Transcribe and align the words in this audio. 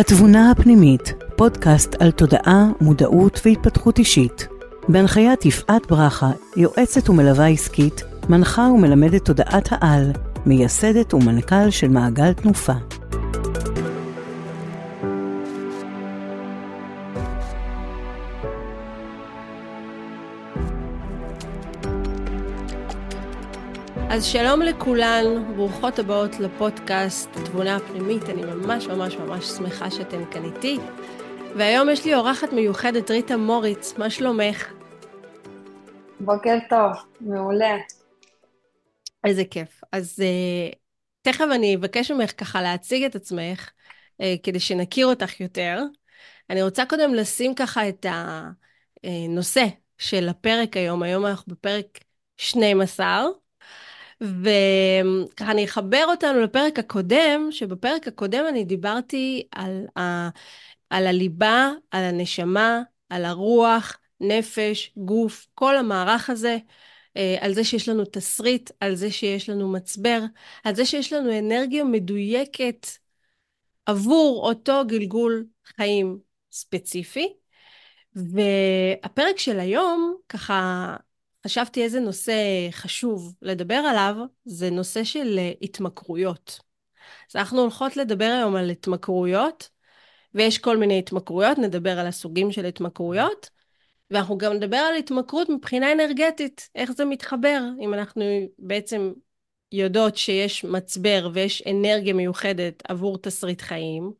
התבונה 0.00 0.50
הפנימית, 0.50 1.14
פודקאסט 1.36 1.94
על 2.02 2.10
תודעה, 2.10 2.68
מודעות 2.80 3.40
והתפתחות 3.44 3.98
אישית. 3.98 4.48
בהנחיית 4.88 5.44
יפעת 5.44 5.86
ברכה, 5.86 6.30
יועצת 6.56 7.10
ומלווה 7.10 7.48
עסקית, 7.48 8.02
מנחה 8.28 8.62
ומלמדת 8.62 9.24
תודעת 9.24 9.68
העל, 9.70 10.12
מייסדת 10.46 11.14
ומנכ"ל 11.14 11.70
של 11.70 11.88
מעגל 11.88 12.32
תנופה. 12.32 12.72
אז 24.20 24.26
שלום 24.26 24.62
לכולן, 24.62 25.24
ברוכות 25.56 25.98
הבאות 25.98 26.40
לפודקאסט 26.40 27.30
תבונה 27.44 27.76
הפנימית, 27.76 28.22
אני 28.22 28.42
ממש 28.42 28.86
ממש 28.86 29.16
ממש 29.16 29.44
שמחה 29.44 29.90
שאתן 29.90 30.30
כאן 30.30 30.44
איתי. 30.44 30.76
והיום 31.56 31.88
יש 31.88 32.04
לי 32.04 32.14
אורחת 32.14 32.52
מיוחדת, 32.52 33.10
ריטה 33.10 33.36
מוריץ, 33.36 33.94
מה 33.98 34.10
שלומך? 34.10 34.72
בוקר 36.20 36.58
טוב, 36.68 36.92
מעולה. 37.20 37.76
איזה 39.24 39.44
כיף. 39.44 39.80
אז 39.92 40.22
uh, 40.22 40.76
תכף 41.22 41.46
אני 41.54 41.76
אבקש 41.76 42.10
ממך 42.10 42.32
ככה 42.36 42.62
להציג 42.62 43.04
את 43.04 43.14
עצמך, 43.14 43.70
uh, 44.22 44.24
כדי 44.42 44.60
שנכיר 44.60 45.06
אותך 45.06 45.40
יותר. 45.40 45.82
אני 46.50 46.62
רוצה 46.62 46.86
קודם 46.86 47.14
לשים 47.14 47.54
ככה 47.54 47.88
את 47.88 48.06
הנושא 49.04 49.64
של 49.98 50.28
הפרק 50.28 50.76
היום, 50.76 51.02
היום 51.02 51.26
אנחנו 51.26 51.54
בפרק 51.54 51.98
12, 52.36 53.26
וככה 54.22 55.50
אני 55.50 55.64
אחבר 55.64 56.04
אותנו 56.08 56.40
לפרק 56.40 56.78
הקודם, 56.78 57.48
שבפרק 57.50 58.08
הקודם 58.08 58.44
אני 58.48 58.64
דיברתי 58.64 59.42
על, 59.52 59.86
ה, 59.98 60.28
על 60.90 61.06
הליבה, 61.06 61.70
על 61.90 62.04
הנשמה, 62.04 62.82
על 63.08 63.24
הרוח, 63.24 63.96
נפש, 64.20 64.92
גוף, 64.96 65.46
כל 65.54 65.76
המערך 65.76 66.30
הזה, 66.30 66.58
אה, 67.16 67.36
על 67.40 67.54
זה 67.54 67.64
שיש 67.64 67.88
לנו 67.88 68.04
תסריט, 68.04 68.70
על 68.80 68.94
זה 68.94 69.10
שיש 69.10 69.48
לנו 69.48 69.72
מצבר, 69.72 70.20
על 70.64 70.74
זה 70.74 70.84
שיש 70.84 71.12
לנו 71.12 71.38
אנרגיה 71.38 71.84
מדויקת 71.84 72.86
עבור 73.86 74.48
אותו 74.48 74.82
גלגול 74.86 75.46
חיים 75.76 76.18
ספציפי. 76.52 77.32
והפרק 78.14 79.38
של 79.38 79.60
היום, 79.60 80.16
ככה 80.28 80.96
חשבתי 81.46 81.82
איזה 81.82 82.00
נושא 82.00 82.32
חשוב 82.70 83.34
לדבר 83.42 83.74
עליו, 83.74 84.16
זה 84.44 84.70
נושא 84.70 85.04
של 85.04 85.38
אה, 85.38 85.52
התמכרויות. 85.62 86.60
אז 87.30 87.36
אנחנו 87.36 87.60
הולכות 87.60 87.96
לדבר 87.96 88.34
היום 88.38 88.56
על 88.56 88.70
התמכרויות, 88.70 89.68
ויש 90.34 90.58
כל 90.58 90.76
מיני 90.76 90.98
התמכרויות, 90.98 91.58
נדבר 91.58 91.98
על 91.98 92.06
הסוגים 92.06 92.52
של 92.52 92.64
התמכרויות, 92.64 93.50
ואנחנו 94.10 94.38
גם 94.38 94.52
נדבר 94.52 94.76
על 94.76 94.96
התמכרות 94.96 95.48
מבחינה 95.48 95.92
אנרגטית, 95.92 96.68
איך 96.74 96.92
זה 96.92 97.04
מתחבר, 97.04 97.60
אם 97.80 97.94
אנחנו 97.94 98.22
בעצם 98.58 99.12
יודעות 99.72 100.16
שיש 100.16 100.64
מצבר 100.64 101.30
ויש 101.32 101.62
אנרגיה 101.66 102.14
מיוחדת 102.14 102.82
עבור 102.88 103.18
תסריט 103.18 103.60
חיים, 103.60 104.12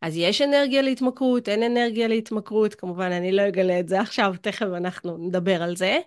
אז 0.00 0.16
יש 0.16 0.42
אנרגיה 0.42 0.82
להתמכרות, 0.82 1.48
אין 1.48 1.62
אנרגיה 1.62 2.08
להתמכרות, 2.08 2.74
כמובן 2.74 3.12
אני 3.12 3.32
לא 3.32 3.48
אגלה 3.48 3.80
את 3.80 3.88
זה 3.88 4.00
עכשיו, 4.00 4.34
תכף 4.40 4.66
אנחנו 4.76 5.16
נדבר 5.16 5.62
על 5.62 5.76
זה. 5.76 5.98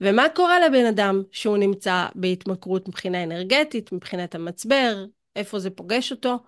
ומה 0.00 0.28
קורה 0.34 0.60
לבן 0.60 0.86
אדם 0.86 1.22
שהוא 1.32 1.56
נמצא 1.56 2.06
בהתמכרות 2.14 2.88
מבחינה 2.88 3.22
אנרגטית, 3.22 3.92
מבחינת 3.92 4.34
המצבר, 4.34 5.04
איפה 5.36 5.58
זה 5.58 5.70
פוגש 5.70 6.12
אותו. 6.12 6.38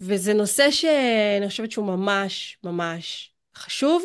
וזה 0.00 0.34
נושא 0.34 0.70
שאני 0.70 1.48
חושבת 1.48 1.70
שהוא 1.70 1.86
ממש 1.86 2.58
ממש 2.64 3.34
חשוב, 3.56 4.04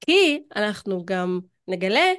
כי 0.00 0.42
אנחנו 0.56 1.04
גם 1.04 1.40
נגלה 1.68 2.12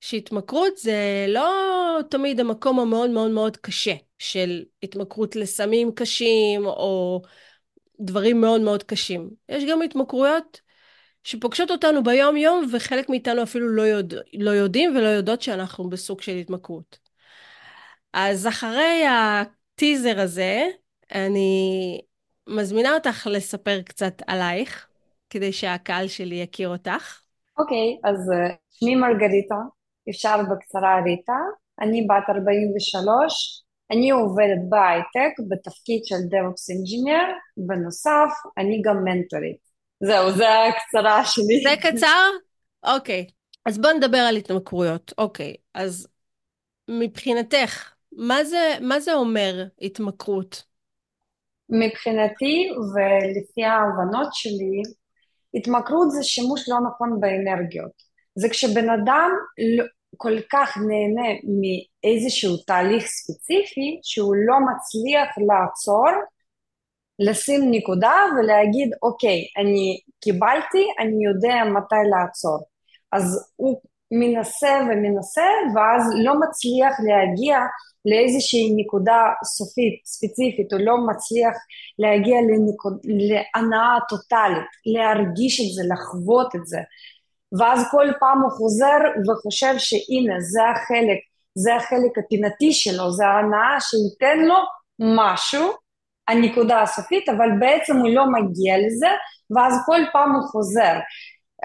שהתמכרות 0.00 0.76
זה 0.76 1.26
לא 1.28 1.98
תמיד 2.10 2.40
המקום 2.40 2.80
המאוד 2.80 3.10
מאוד 3.10 3.30
מאוד 3.30 3.56
קשה 3.56 3.94
של 4.18 4.64
התמכרות 4.82 5.36
לסמים 5.36 5.92
קשים 5.94 6.66
או 6.66 7.22
דברים 8.00 8.40
מאוד 8.40 8.60
מאוד 8.60 8.82
קשים. 8.82 9.30
יש 9.48 9.64
גם 9.70 9.82
התמכרויות 9.82 10.60
שפוגשות 11.24 11.70
אותנו 11.70 12.02
ביום-יום, 12.02 12.66
וחלק 12.72 13.08
מאיתנו 13.08 13.42
אפילו 13.42 13.68
לא, 13.68 13.82
יודע, 13.82 14.20
לא 14.34 14.50
יודעים 14.50 14.96
ולא 14.96 15.08
יודעות 15.08 15.42
שאנחנו 15.42 15.90
בסוג 15.90 16.20
של 16.20 16.32
התמכרות. 16.32 16.98
אז 18.12 18.46
אחרי 18.46 19.04
הטיזר 19.06 20.20
הזה, 20.20 20.66
אני 21.12 22.00
מזמינה 22.46 22.94
אותך 22.94 23.26
לספר 23.30 23.82
קצת 23.82 24.14
עלייך, 24.26 24.86
כדי 25.30 25.52
שהקהל 25.52 26.08
שלי 26.08 26.34
יכיר 26.34 26.68
אותך. 26.68 27.20
אוקיי, 27.58 27.76
okay, 27.76 28.08
אז 28.08 28.30
אה, 28.30 28.54
שמי 28.70 28.94
מרגריטה, 28.96 29.58
אפשר 30.10 30.36
בקצרה 30.50 31.02
ריטה, 31.04 31.38
אני 31.80 32.06
בת 32.06 32.36
43, 32.36 33.62
אני 33.90 34.10
עובדת 34.10 34.62
בהייטק 34.68 35.32
בתפקיד 35.48 36.04
של 36.04 36.14
DevOps 36.14 36.66
Engineer, 36.74 37.26
בנוסף 37.56 38.30
אני 38.58 38.82
גם 38.84 39.04
מנטורית. 39.04 39.71
זהו, 40.04 40.30
זה 40.30 40.44
הקצרה 40.64 41.24
שלי. 41.24 41.62
זה 41.62 41.90
קצר? 41.90 42.30
אוקיי. 42.84 43.26
אז 43.66 43.78
בואו 43.78 43.92
נדבר 43.92 44.18
על 44.18 44.36
התמכרויות. 44.36 45.12
אוקיי, 45.18 45.54
אז 45.74 46.08
מבחינתך, 46.88 47.92
מה 48.12 48.44
זה, 48.44 48.74
מה 48.80 49.00
זה 49.00 49.14
אומר 49.14 49.64
התמכרות? 49.80 50.62
מבחינתי 51.68 52.68
ולפי 52.94 53.64
ההבנות 53.64 54.28
שלי, 54.32 54.82
התמכרות 55.54 56.10
זה 56.10 56.22
שימוש 56.22 56.68
לא 56.68 56.76
נכון 56.80 57.20
באנרגיות. 57.20 57.92
זה 58.34 58.48
כשבן 58.48 58.90
אדם 58.90 59.30
לא, 59.76 59.84
כל 60.16 60.36
כך 60.52 60.76
נהנה 60.76 61.28
מאיזשהו 61.60 62.56
תהליך 62.56 63.06
ספציפי 63.06 64.00
שהוא 64.02 64.34
לא 64.36 64.56
מצליח 64.60 65.28
לעצור 65.48 66.08
לשים 67.18 67.70
נקודה 67.70 68.14
ולהגיד, 68.38 68.90
אוקיי, 69.02 69.44
אני 69.58 70.00
קיבלתי, 70.20 70.86
אני 70.98 71.24
יודע 71.24 71.64
מתי 71.64 72.08
לעצור. 72.10 72.58
אז 73.12 73.52
הוא 73.56 73.80
מנסה 74.10 74.80
ומנסה, 74.90 75.46
ואז 75.74 76.12
לא 76.24 76.34
מצליח 76.40 76.96
להגיע 77.08 77.58
לאיזושהי 78.04 78.74
נקודה 78.76 79.22
סופית, 79.44 80.02
ספציפית, 80.04 80.72
הוא 80.72 80.80
לא 80.80 80.96
מצליח 81.06 81.54
להגיע 81.98 82.36
לנקוד, 82.40 82.98
להנאה 83.04 83.98
טוטאלית, 84.08 84.70
להרגיש 84.86 85.60
את 85.60 85.74
זה, 85.74 85.82
לחוות 85.94 86.54
את 86.54 86.66
זה. 86.66 86.80
ואז 87.58 87.86
כל 87.90 88.06
פעם 88.20 88.42
הוא 88.42 88.50
חוזר 88.50 88.98
וחושב 89.28 89.74
שהנה, 89.78 90.40
זה 90.40 90.60
החלק, 90.70 91.18
זה 91.54 91.76
החלק 91.76 92.18
הפינתי 92.18 92.72
שלו, 92.72 93.12
זה 93.12 93.26
ההנאה 93.26 93.80
שייתן 93.80 94.38
לו 94.38 94.56
משהו, 95.00 95.72
הנקודה 96.28 96.82
הסופית, 96.82 97.28
אבל 97.28 97.48
בעצם 97.60 97.96
הוא 97.96 98.10
לא 98.14 98.24
מגיע 98.26 98.74
לזה, 98.86 99.08
ואז 99.56 99.82
כל 99.86 100.00
פעם 100.12 100.34
הוא 100.34 100.42
חוזר. 100.42 100.98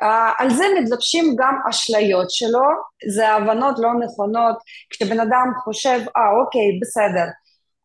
Uh, 0.02 0.06
על 0.38 0.50
זה 0.50 0.64
מתלבשים 0.80 1.36
גם 1.38 1.56
אשליות 1.70 2.32
שלו, 2.32 2.68
זה 3.16 3.30
הבנות 3.30 3.76
לא 3.80 3.90
נכונות, 3.94 4.58
כשבן 4.90 5.20
אדם 5.20 5.52
חושב, 5.64 6.00
אה 6.18 6.22
ah, 6.22 6.44
אוקיי, 6.44 6.80
בסדר, 6.82 7.26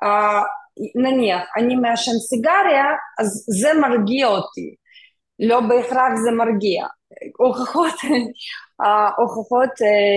uh, 0.05 0.07
נניח 0.95 1.43
אני 1.57 1.77
מעשן 1.77 2.13
סיגריה, 2.13 2.85
אז 3.19 3.45
זה 3.61 3.75
מרגיע 3.81 4.27
אותי, 4.27 4.75
לא 5.39 5.61
בהכרח 5.61 6.13
זה 6.25 6.31
מרגיע. 6.31 6.87
הוכחות, 7.39 7.95
הוכחות 9.19 9.71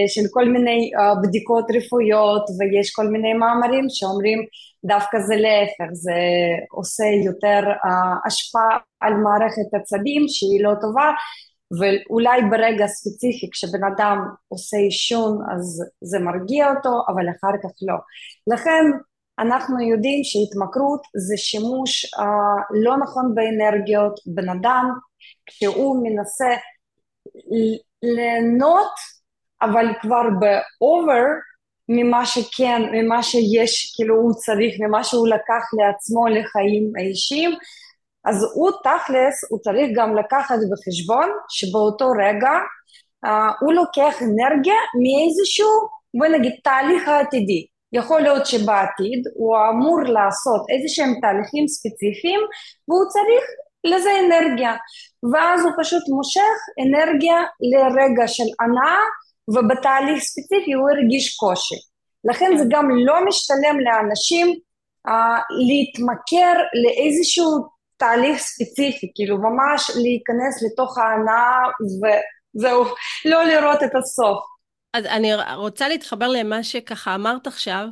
של 0.07 0.21
כל 0.31 0.45
מיני 0.45 0.91
בדיקות 1.23 1.65
רפואיות 1.75 2.43
ויש 2.59 2.91
כל 2.91 3.07
מיני 3.07 3.33
מאמרים 3.33 3.85
שאומרים 3.89 4.45
דווקא 4.85 5.19
זה 5.19 5.35
להפך, 5.35 5.93
זה 5.93 6.11
עושה 6.71 7.03
יותר 7.25 7.61
השפעה 8.25 8.77
על 8.99 9.13
מערכת 9.13 9.73
עצבים 9.73 10.25
שהיא 10.27 10.63
לא 10.63 10.71
טובה 10.81 11.11
ואולי 11.79 12.41
ברגע 12.51 12.87
ספציפי 12.87 13.49
כשבן 13.51 13.83
אדם 13.95 14.17
עושה 14.47 14.77
עישון 14.77 15.39
אז 15.55 15.83
זה 16.01 16.19
מרגיע 16.19 16.69
אותו 16.69 17.03
אבל 17.07 17.29
אחר 17.29 17.57
כך 17.63 17.69
לא. 17.81 17.95
לכן 18.53 18.83
אנחנו 19.39 19.81
יודעים 19.81 20.23
שהתמכרות 20.23 21.01
זה 21.27 21.37
שימוש 21.37 22.05
uh, 22.05 22.21
לא 22.83 22.97
נכון 22.97 23.35
באנרגיות, 23.35 24.19
בן 24.25 24.49
אדם 24.49 24.89
כשהוא 25.45 26.03
מנסה 26.03 26.55
ליהנות, 28.03 28.93
אבל 29.61 29.85
כבר 30.01 30.23
באובר 30.39 31.23
ממה 31.89 32.25
שכן, 32.25 32.81
ממה 32.93 33.23
שיש, 33.23 33.93
כאילו 33.95 34.15
הוא 34.15 34.33
צריך, 34.33 34.75
ממה 34.79 35.03
שהוא 35.03 35.27
לקח 35.27 35.63
לעצמו 35.77 36.27
לחיים 36.27 36.91
האישיים, 36.97 37.51
אז 38.25 38.47
הוא 38.55 38.71
תכלס, 38.83 39.35
הוא 39.49 39.59
צריך 39.59 39.89
גם 39.95 40.15
לקחת 40.17 40.55
בחשבון 40.71 41.29
שבאותו 41.49 42.05
רגע 42.09 42.53
uh, 43.25 43.29
הוא 43.61 43.73
לוקח 43.73 44.21
אנרגיה 44.21 44.79
מאיזשהו, 45.01 45.69
בוא 46.17 46.27
נגיד, 46.27 46.53
תהליך 46.63 47.07
העתידי. 47.07 47.65
יכול 47.93 48.21
להיות 48.21 48.45
שבעתיד 48.45 49.21
הוא 49.35 49.57
אמור 49.69 49.99
לעשות 50.01 50.61
איזה 50.69 50.87
שהם 50.87 51.13
תהליכים 51.21 51.67
ספציפיים 51.67 52.39
והוא 52.87 53.05
צריך 53.09 53.43
לזה 53.83 54.09
אנרגיה 54.25 54.75
ואז 55.33 55.65
הוא 55.65 55.71
פשוט 55.79 56.03
מושך 56.15 56.57
אנרגיה 56.85 57.37
לרגע 57.71 58.27
של 58.27 58.49
הנאה 58.59 59.01
ובתהליך 59.47 60.23
ספציפי 60.23 60.73
הוא 60.73 60.89
הרגיש 60.89 61.35
קושי 61.35 61.75
לכן 62.25 62.57
זה 62.57 62.63
גם 62.69 62.89
לא 63.05 63.25
משתלם 63.25 63.79
לאנשים 63.79 64.47
uh, 65.07 65.11
להתמכר 65.67 66.53
לאיזשהו 66.83 67.67
תהליך 67.97 68.37
ספציפי, 68.37 69.11
כאילו 69.15 69.37
ממש 69.37 69.91
להיכנס 69.95 70.63
לתוך 70.63 70.97
ההנאה 70.97 71.63
וזהו, 72.55 72.85
לא 73.25 73.43
לראות 73.43 73.83
את 73.83 73.95
הסוף. 73.95 74.37
אז 74.93 75.05
אני 75.05 75.31
רוצה 75.55 75.87
להתחבר 75.87 76.27
למה 76.27 76.63
שככה 76.63 77.15
אמרת 77.15 77.47
עכשיו, 77.47 77.87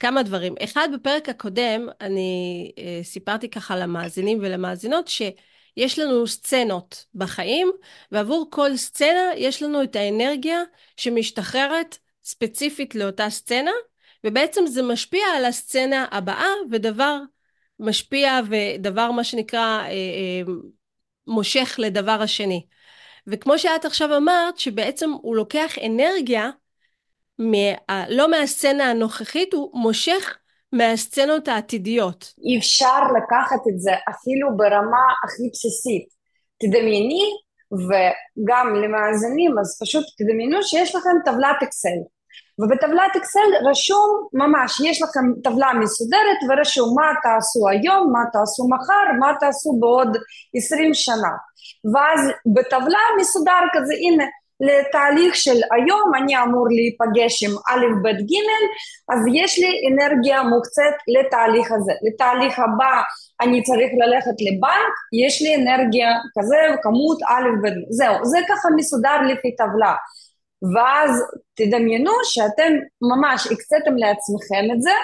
כמה 0.00 0.22
דברים. 0.22 0.54
אחד, 0.64 0.88
בפרק 0.94 1.28
הקודם, 1.28 1.88
אני 2.00 2.72
אה, 2.78 3.00
סיפרתי 3.02 3.50
ככה 3.50 3.76
למאזינים 3.76 4.38
ולמאזינות, 4.38 5.08
שיש 5.78 5.98
לנו 5.98 6.26
סצנות 6.26 7.04
בחיים, 7.14 7.72
ועבור 8.12 8.46
כל 8.50 8.76
סצנה 8.76 9.30
יש 9.36 9.62
לנו 9.62 9.82
את 9.82 9.96
האנרגיה 9.96 10.62
שמשתחררת 10.96 11.98
ספציפית 12.24 12.94
לאותה 12.94 13.30
סצנה, 13.30 13.70
ובעצם 14.24 14.66
זה 14.66 14.82
משפיע 14.82 15.26
על 15.36 15.44
הסצנה 15.44 16.06
הבאה, 16.10 16.48
ודבר 16.70 17.18
משפיע 17.80 18.40
ודבר, 18.50 19.10
מה 19.10 19.24
שנקרא, 19.24 19.60
אה, 19.60 19.88
אה, 19.88 20.52
מושך 21.26 21.74
לדבר 21.78 22.22
השני. 22.22 22.66
וכמו 23.26 23.58
שאת 23.58 23.84
עכשיו 23.84 24.16
אמרת, 24.16 24.58
שבעצם 24.58 25.10
הוא 25.10 25.36
לוקח 25.36 25.72
אנרגיה, 25.86 26.50
מה, 27.38 28.04
לא 28.08 28.30
מהסצנה 28.30 28.90
הנוכחית, 28.90 29.54
הוא 29.54 29.80
מושך 29.80 30.38
מהסצנות 30.72 31.48
העתידיות. 31.48 32.34
אפשר 32.58 33.00
לקחת 33.16 33.60
את 33.68 33.80
זה 33.80 33.92
אפילו 34.10 34.56
ברמה 34.56 35.04
הכי 35.24 35.42
בסיסית. 35.52 36.08
תדמייני, 36.60 37.24
וגם 37.72 38.74
למאזינים, 38.74 39.58
אז 39.58 39.78
פשוט 39.82 40.04
תדמיינו 40.18 40.62
שיש 40.62 40.94
לכם 40.94 41.16
טבלת 41.24 41.62
אקסל. 41.62 41.98
ובטבלת 42.58 43.16
אקסל 43.16 43.50
רשום 43.70 44.28
ממש, 44.32 44.80
יש 44.84 45.02
לכם 45.02 45.40
טבלה 45.44 45.70
מסודרת 45.80 46.40
ורשום 46.48 46.94
מה 46.96 47.12
תעשו 47.22 47.68
היום, 47.68 48.12
מה 48.12 48.24
תעשו 48.32 48.68
מחר, 48.68 49.06
מה 49.20 49.32
תעשו 49.40 49.78
בעוד 49.80 50.16
עשרים 50.56 50.94
שנה. 50.94 51.32
ואז 51.94 52.20
בטבלה 52.54 53.04
מסודר 53.20 53.62
כזה, 53.72 53.94
הנה, 53.94 54.24
לתהליך 54.60 55.34
של 55.36 55.60
היום 55.76 56.12
אני 56.22 56.42
אמור 56.42 56.66
להיפגש 56.70 57.42
עם 57.42 57.50
א', 57.50 57.86
ב', 58.02 58.08
ג', 58.08 58.36
אז 59.12 59.20
יש 59.34 59.58
לי 59.58 59.72
אנרגיה 59.88 60.42
מוקצת 60.42 60.94
לתהליך 61.14 61.72
הזה. 61.72 61.92
לתהליך 62.02 62.58
הבא 62.58 63.02
אני 63.40 63.62
צריך 63.62 63.90
ללכת 64.02 64.36
לבנק, 64.46 64.94
יש 65.24 65.42
לי 65.42 65.54
אנרגיה 65.56 66.08
כזה, 66.38 66.56
כמות 66.82 67.22
א', 67.22 67.48
ב', 67.62 67.68
זהו, 67.90 68.24
זה 68.24 68.38
ככה 68.48 68.68
מסודר 68.76 69.22
לפי 69.28 69.56
טבלה. 69.56 69.94
ואז 70.74 71.10
תדמיינו 71.54 72.12
שאתם 72.22 72.72
ממש 73.02 73.46
הקציתם 73.46 73.96
לעצמכם 73.96 74.64
את 74.74 74.82
זה, 74.82 74.96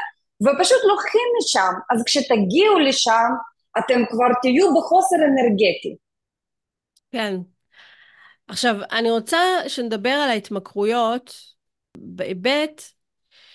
ופשוט 0.43 0.85
לוקחים 0.89 1.29
משם. 1.39 1.73
אז 1.91 2.03
כשתגיעו 2.07 2.79
לשם, 2.79 3.31
אתם 3.79 4.01
כבר 4.11 4.29
תהיו 4.43 4.75
בחוסר 4.75 5.17
אנרגטי. 5.17 5.97
כן. 7.13 7.54
עכשיו, 8.49 8.77
אני 8.93 9.11
רוצה 9.11 9.39
שנדבר 9.69 10.11
על 10.11 10.31
ההתמכרויות 10.31 11.37
בהיבט 11.97 12.83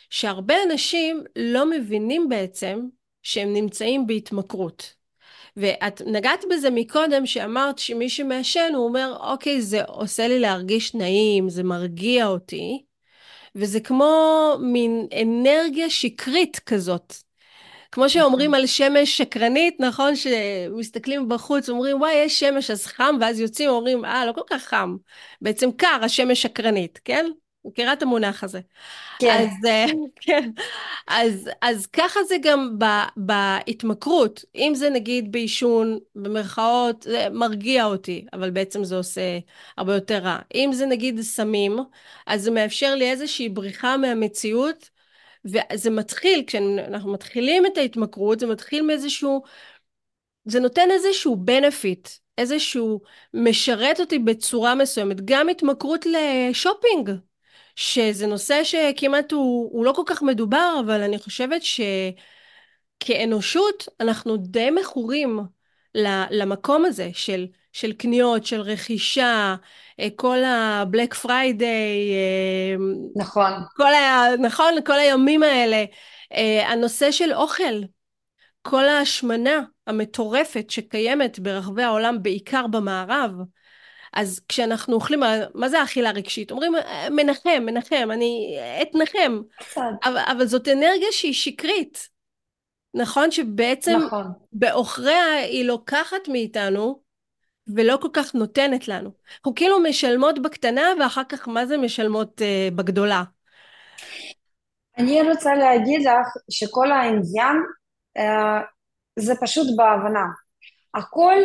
שהרבה 0.10 0.56
אנשים 0.72 1.24
לא 1.36 1.70
מבינים 1.70 2.30
בעצם 2.30 2.80
שהם 3.24 3.54
נמצאים 3.54 4.08
בהתמכרות. 4.08 5.00
ואת 5.58 6.02
נגעת 6.06 6.46
בזה 6.52 6.70
מקודם, 6.70 7.26
שאמרת 7.26 7.80
שמי 7.80 8.10
שמעשן, 8.10 8.72
הוא 8.76 8.86
אומר, 8.86 9.18
אוקיי, 9.20 9.62
זה 9.62 9.84
עושה 9.84 10.28
לי 10.28 10.40
להרגיש 10.40 10.96
נעים, 10.96 11.50
זה 11.50 11.64
מרגיע 11.64 12.28
אותי, 12.28 12.84
וזה 13.56 13.80
כמו 13.80 14.56
מין 14.62 15.08
אנרגיה 15.22 15.90
שקרית 15.90 16.60
כזאת. 16.60 17.14
כמו 17.92 18.10
שאומרים 18.10 18.54
על 18.54 18.66
שמש 18.68 19.18
שקרנית, 19.18 19.76
נכון? 19.80 20.14
שמסתכלים 20.16 21.30
בחוץ, 21.30 21.70
אומרים, 21.70 21.98
וואי, 22.02 22.14
יש 22.14 22.40
שמש, 22.40 22.72
אז 22.72 22.86
חם, 22.86 23.16
ואז 23.22 23.40
יוצאים, 23.40 23.70
אומרים, 23.70 24.06
אה, 24.06 24.26
לא 24.26 24.32
כל 24.32 24.42
כך 24.50 24.64
חם. 24.64 24.98
בעצם 25.42 25.72
קר, 25.72 26.00
השמש 26.04 26.42
שקרנית, 26.42 27.00
כן? 27.06 27.26
מכירה 27.66 27.94
את 27.94 28.02
המונח 28.04 28.44
הזה. 28.44 28.60
כן. 29.20 29.30
אז, 29.30 29.66
אה, 29.68 29.86
כן. 30.22 30.52
אז, 31.08 31.50
אז 31.62 31.86
ככה 31.88 32.24
זה 32.24 32.36
גם 32.42 32.80
ב, 32.80 32.86
בהתמכרות. 33.18 34.46
אם 34.56 34.72
זה 34.76 34.90
נגיד 34.90 35.32
בעישון, 35.32 36.00
במרכאות, 36.16 37.02
זה 37.04 37.28
מרגיע 37.32 37.86
אותי, 37.86 38.26
אבל 38.34 38.50
בעצם 38.52 38.84
זה 38.84 38.96
עושה 38.98 39.40
הרבה 39.78 39.94
יותר 39.94 40.18
רע. 40.18 40.38
אם 40.56 40.70
זה 40.74 40.86
נגיד 40.86 41.22
סמים, 41.22 41.78
אז 42.28 42.42
זה 42.44 42.52
מאפשר 42.52 42.96
לי 42.96 43.12
איזושהי 43.12 43.50
בריחה 43.50 43.98
מהמציאות, 43.98 44.90
וזה 45.46 45.90
מתחיל, 45.90 46.44
כשאנחנו 46.48 47.14
מתחילים 47.14 47.66
את 47.66 47.78
ההתמכרות, 47.78 48.40
זה 48.40 48.48
מתחיל 48.48 48.84
מאיזשהו, 48.84 49.44
זה 50.46 50.60
נותן 50.60 50.88
איזשהו 50.92 51.38
benefit, 51.48 52.10
איזשהו 52.38 53.02
משרת 53.34 54.00
אותי 54.00 54.20
בצורה 54.20 54.76
מסוימת. 54.76 55.22
גם 55.26 55.50
התמכרות 55.50 56.06
לשופינג. 56.06 57.12
שזה 57.80 58.28
נושא 58.28 58.64
שכמעט 58.64 59.32
הוא, 59.32 59.70
הוא 59.72 59.86
לא 59.86 59.92
כל 59.96 60.02
כך 60.06 60.22
מדובר, 60.22 60.76
אבל 60.86 61.02
אני 61.02 61.20
חושבת 61.20 61.62
שכאנושות 63.02 63.88
אנחנו 64.00 64.38
די 64.38 64.70
מכורים 64.70 65.40
למקום 66.32 66.86
הזה 66.86 67.10
של, 67.14 67.48
של 67.74 67.94
קניות, 67.94 68.46
של 68.46 68.62
רכישה, 68.62 69.56
כל 70.16 70.44
ה-Black 70.44 71.16
Friday. 71.26 72.12
אה, 72.14 72.76
נכון. 73.16 73.52
כל 73.76 73.94
ה, 73.94 74.26
נכון, 74.40 74.74
כל 74.86 75.00
הימים 75.00 75.44
האלה. 75.44 75.86
אה, 76.34 76.70
הנושא 76.70 77.12
של 77.12 77.34
אוכל, 77.34 77.82
כל 78.62 78.88
ההשמנה 78.88 79.62
המטורפת 79.88 80.70
שקיימת 80.70 81.40
ברחבי 81.40 81.84
העולם, 81.84 82.24
בעיקר 82.24 82.68
במערב. 82.68 83.32
אז 84.14 84.42
כשאנחנו 84.48 84.96
אוכלים, 84.96 85.20
מה 85.54 85.70
זה 85.70 85.84
אכילה 85.84 86.12
רגשית? 86.12 86.52
אומרים, 86.52 86.74
מנחם, 87.12 87.64
מנחם, 87.66 88.10
אני 88.12 88.58
אתנחם. 88.82 89.42
אבל, 90.04 90.22
אבל 90.32 90.46
זאת 90.46 90.68
אנרגיה 90.68 91.08
שהיא 91.12 91.34
שקרית. 91.34 92.10
נכון? 92.94 93.32
שבעצם 93.32 94.00
נכון. 94.06 94.32
בעוכריה 94.54 95.34
היא 95.34 95.66
לוקחת 95.66 96.28
מאיתנו 96.28 97.02
ולא 97.76 97.98
כל 98.02 98.08
כך 98.14 98.36
נותנת 98.36 98.88
לנו. 98.88 99.10
אנחנו 99.36 99.56
כאילו 99.56 99.80
משלמות 99.80 100.42
בקטנה 100.42 100.82
ואחר 101.00 101.24
כך 101.30 101.48
מה 101.48 101.66
זה 101.66 101.78
משלמות 101.78 102.42
uh, 102.42 102.76
בגדולה? 102.76 103.24
אני 104.98 105.22
רוצה 105.22 105.56
להגיד 105.56 106.02
לך 106.02 106.28
שכל 106.50 106.92
העניין 106.92 107.56
uh, 108.18 108.22
זה 109.20 109.34
פשוט 109.42 109.68
בהבנה. 109.78 110.26
הכל 110.94 111.36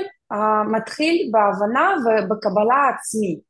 מתחיל 0.73 1.31
בהבנה 1.33 1.95
ובקבלה 2.05 2.89
עצמית. 2.95 3.41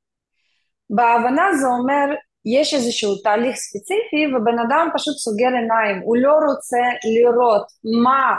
בהבנה 0.91 1.43
זה 1.61 1.67
אומר 1.67 2.15
יש 2.45 2.75
איזשהו 2.75 3.17
תהליך 3.17 3.57
ספציפי 3.57 4.27
ובן 4.27 4.59
אדם 4.59 4.89
פשוט 4.95 5.17
סוגר 5.17 5.47
עיניים, 5.47 6.03
הוא 6.05 6.17
לא 6.17 6.33
רוצה 6.33 6.83
לראות 7.05 7.67
מה 8.03 8.37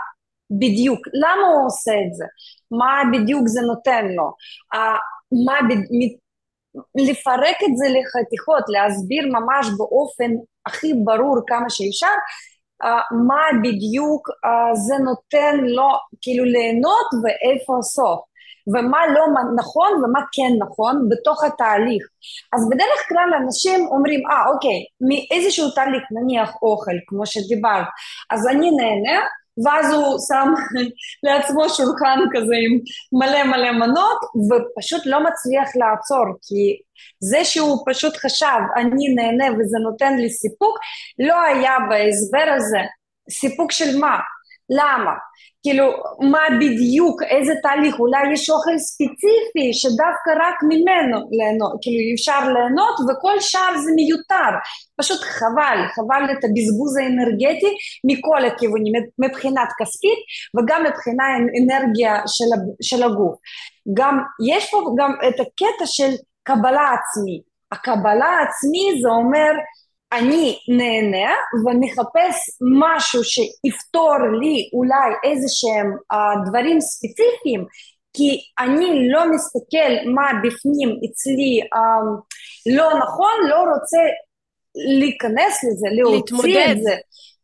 בדיוק, 0.51 0.99
למה 1.13 1.47
הוא 1.47 1.65
עושה 1.65 1.91
את 1.91 2.13
זה, 2.13 2.25
מה 2.71 3.01
בדיוק 3.13 3.47
זה 3.47 3.61
נותן 3.61 4.05
לו, 4.07 4.31
מה, 5.45 5.53
לפרק 6.95 7.57
את 7.63 7.77
זה 7.77 7.85
לחתיכות, 7.89 8.63
להסביר 8.67 9.27
ממש 9.27 9.67
באופן 9.77 10.31
הכי 10.65 10.93
ברור 10.93 11.37
כמה 11.47 11.69
שאפשר, 11.69 12.15
מה 13.27 13.43
בדיוק 13.63 14.29
זה 14.73 14.95
נותן 14.97 15.57
לו 15.57 15.89
כאילו 16.21 16.45
ליהנות 16.45 17.07
ואיפה 17.23 17.77
הסוף. 17.79 18.19
ומה 18.67 19.07
לא 19.07 19.25
נכון 19.55 20.03
ומה 20.03 20.19
כן 20.31 20.51
נכון 20.59 21.09
בתוך 21.09 21.43
התהליך. 21.43 22.03
אז 22.53 22.69
בדרך 22.69 23.09
כלל 23.09 23.29
אנשים 23.43 23.87
אומרים, 23.87 24.21
אה 24.31 24.45
ah, 24.45 24.53
אוקיי, 24.53 24.85
מאיזשהו 25.01 25.69
תהליך, 25.69 26.03
נניח 26.11 26.55
אוכל, 26.61 26.91
כמו 27.07 27.25
שדיברת, 27.25 27.87
אז 28.31 28.47
אני 28.47 28.71
נהנה, 28.71 29.19
ואז 29.65 29.93
הוא 29.93 30.17
שם 30.27 30.53
לעצמו 31.23 31.69
שולחן 31.69 32.19
כזה 32.33 32.55
עם 32.65 32.79
מלא 33.19 33.43
מלא 33.43 33.71
מנות, 33.71 34.19
ופשוט 34.49 35.01
לא 35.05 35.19
מצליח 35.23 35.69
לעצור, 35.75 36.25
כי 36.41 36.81
זה 37.29 37.45
שהוא 37.45 37.83
פשוט 37.89 38.17
חשב, 38.17 38.61
אני 38.75 39.15
נהנה 39.15 39.53
וזה 39.53 39.77
נותן 39.83 40.17
לי 40.17 40.29
סיפוק, 40.29 40.77
לא 41.27 41.41
היה 41.41 41.73
בהסבר 41.89 42.53
הזה 42.55 42.79
סיפוק 43.29 43.71
של 43.71 43.97
מה? 43.99 44.17
למה? 44.69 45.11
כאילו, 45.63 45.85
מה 46.31 46.39
בדיוק, 46.59 47.23
איזה 47.23 47.53
תהליך, 47.63 47.99
אולי 47.99 48.33
יש 48.33 48.49
אוכל 48.49 48.77
ספציפי 48.77 49.73
שדווקא 49.73 50.31
רק 50.43 50.57
ממנו 50.63 51.17
ליהנות, 51.31 51.73
כאילו 51.81 51.99
אפשר 52.15 52.39
ליהנות 52.53 52.95
וכל 52.99 53.39
שאר 53.39 53.77
זה 53.83 53.91
מיותר, 53.95 54.51
פשוט 54.99 55.21
חבל, 55.21 55.77
חבל 55.95 56.23
את 56.31 56.43
הבזבוז 56.43 56.97
האנרגטי 56.97 57.71
מכל 58.03 58.45
הכיוונים, 58.45 58.93
מבחינת 59.19 59.69
כספית 59.79 60.19
וגם 60.55 60.83
מבחינת 60.83 61.25
אנרגיה 61.61 62.13
של, 62.27 62.51
של 62.81 63.03
הגוף. 63.03 63.35
גם, 63.93 64.19
יש 64.47 64.71
פה 64.71 64.77
גם 64.97 65.11
את 65.27 65.39
הקטע 65.39 65.85
של 65.85 66.11
קבלה 66.43 66.87
עצמית. 66.95 67.55
הקבלה 67.71 68.25
העצמי 68.25 69.01
זה 69.01 69.09
אומר 69.09 69.51
אני 70.13 70.59
נהנה 70.67 71.31
ומחפש 71.65 72.35
משהו 72.79 73.23
שיפתור 73.23 74.17
לי 74.41 74.69
אולי 74.73 75.31
איזה 75.31 75.47
שהם 75.49 75.91
uh, 76.13 76.49
דברים 76.49 76.81
ספציפיים 76.81 77.65
כי 78.13 78.39
אני 78.59 79.09
לא 79.09 79.31
מסתכל 79.31 80.09
מה 80.15 80.27
בפנים 80.43 80.89
אצלי 81.05 81.59
uh, 81.75 82.75
לא 82.75 82.89
נכון, 82.99 83.49
לא 83.49 83.59
רוצה 83.59 84.01
להיכנס 84.99 85.63
לזה, 85.63 85.87
להוציא. 85.91 86.71
את 86.71 86.81
זה, 86.81 86.95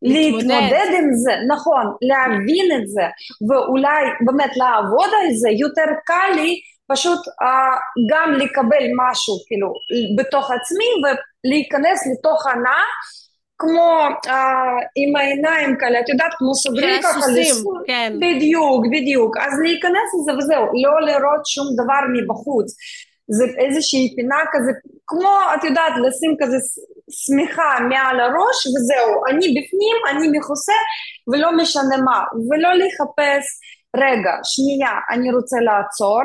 להתמודד. 0.02 0.42
להתמודד 0.42 0.88
עם 0.98 1.14
זה, 1.14 1.32
נכון, 1.48 1.84
להבין 2.02 2.66
את 2.76 2.88
זה, 2.88 3.02
ואולי 3.48 4.02
באמת 4.26 4.56
לעבוד 4.56 5.10
על 5.20 5.34
זה 5.34 5.50
יותר 5.50 5.88
קל 6.04 6.34
לי 6.34 6.60
פשוט 6.92 7.18
uh, 7.18 8.06
גם 8.10 8.32
לקבל 8.32 8.84
משהו 8.96 9.34
כאילו 9.46 9.72
בתוך 10.18 10.50
עצמי 10.50 10.84
ולהיכנס 11.44 12.06
לתוך 12.12 12.46
הנאה 12.46 12.84
כמו 13.58 14.08
uh, 14.26 14.30
עם 14.96 15.16
העיניים 15.16 15.76
כאלה, 15.80 16.00
את 16.00 16.08
יודעת, 16.08 16.32
כמו 16.38 16.54
סוגרים 16.54 17.02
ככה 17.02 17.20
סוסים, 17.20 17.54
כן. 17.86 18.12
בדיוק, 18.16 18.86
בדיוק. 18.92 19.36
אז 19.36 19.52
להיכנס 19.62 20.08
לזה 20.20 20.32
וזהו, 20.38 20.64
לא 20.84 21.06
לראות 21.06 21.46
שום 21.46 21.66
דבר 21.74 22.02
מבחוץ. 22.14 22.76
זה 23.28 23.44
איזושהי 23.58 24.12
פינה 24.16 24.40
כזה, 24.52 24.72
כמו, 25.06 25.36
את 25.54 25.64
יודעת, 25.64 25.92
לשים 26.06 26.36
כזה 26.40 26.56
שמיכה 27.10 27.78
מעל 27.88 28.20
הראש 28.20 28.58
וזהו, 28.66 29.26
אני 29.28 29.46
בפנים, 29.46 29.96
אני 30.10 30.38
מכוסה 30.38 30.78
ולא 31.32 31.56
משנה 31.56 31.96
מה, 32.04 32.24
ולא 32.50 32.70
לחפש, 32.72 33.44
רגע, 33.96 34.32
שנייה, 34.42 34.94
אני 35.10 35.32
רוצה 35.32 35.56
לעצור, 35.60 36.22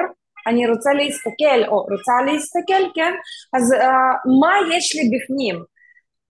אני 0.48 0.68
רוצה 0.68 0.94
להסתכל, 0.94 1.60
או 1.68 1.75
רוצה 1.75 2.13
להסתכל, 2.25 2.84
כן? 2.96 3.13
אז 3.54 3.74
uh, 3.74 3.77
מה 4.42 4.75
יש 4.75 4.96
לי 4.96 5.10
בפנים? 5.13 5.63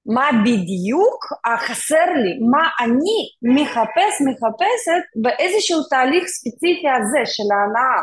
מה 0.06 0.30
בדיוק 0.46 1.26
חסר 1.58 2.10
לי? 2.24 2.40
מה 2.52 2.70
אני 2.80 3.18
מחפש, 3.56 4.14
מחפשת 4.28 5.04
באיזשהו 5.16 5.84
תהליך 5.90 6.28
ספציפי 6.28 6.90
הזה 6.90 7.22
של 7.26 7.44
ההנאה? 7.54 8.02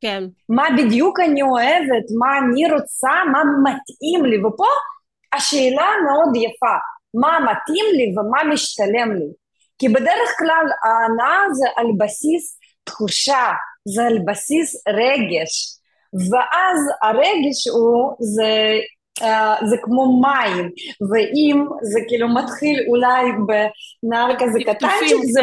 כן. 0.00 0.24
מה 0.48 0.66
בדיוק 0.78 1.20
אני 1.20 1.42
אוהבת, 1.42 2.06
מה 2.18 2.38
אני 2.38 2.72
רוצה, 2.72 3.14
מה 3.32 3.42
מתאים 3.62 4.24
לי, 4.24 4.44
ופה 4.44 4.68
השאלה 5.32 5.88
מאוד 6.06 6.36
יפה, 6.36 6.76
מה 7.14 7.38
מתאים 7.40 7.86
לי 7.92 8.14
ומה 8.16 8.52
משתלם 8.52 9.12
לי. 9.12 9.32
כי 9.78 9.88
בדרך 9.88 10.30
כלל 10.38 10.66
ההנאה 10.84 11.38
זה 11.52 11.68
על 11.76 11.86
בסיס 11.98 12.58
תחושה, 12.84 13.52
זה 13.84 14.06
על 14.06 14.18
בסיס 14.26 14.82
רגש, 14.88 15.78
ואז 16.30 16.78
הרגש 17.02 17.68
הוא, 17.72 18.16
זה, 18.20 18.78
uh, 19.20 19.66
זה 19.66 19.76
כמו 19.82 20.20
מים, 20.20 20.70
ואם 21.12 21.66
זה 21.82 22.00
כאילו 22.08 22.28
מתחיל 22.28 22.84
אולי 22.88 23.24
בנהר 23.46 24.34
כזה 24.38 24.58
קטנצ'יק, 24.60 25.16
זה 25.32 25.42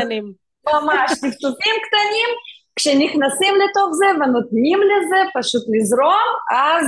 ממש 0.74 1.12
טפטופים 1.22 1.76
קטנים, 1.88 2.30
כשנכנסים 2.76 3.54
לתוך 3.56 3.90
זה 3.94 4.06
ונותנים 4.16 4.80
לזה 4.82 5.18
פשוט 5.40 5.64
לזרום, 5.74 6.28
אז 6.52 6.86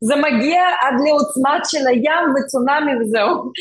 זה 0.00 0.16
מגיע 0.16 0.62
עד 0.80 0.94
לעוצמת 1.06 1.62
של 1.64 1.86
הים 1.86 2.34
וצונאמי 2.36 2.92
וזהו. 3.00 3.52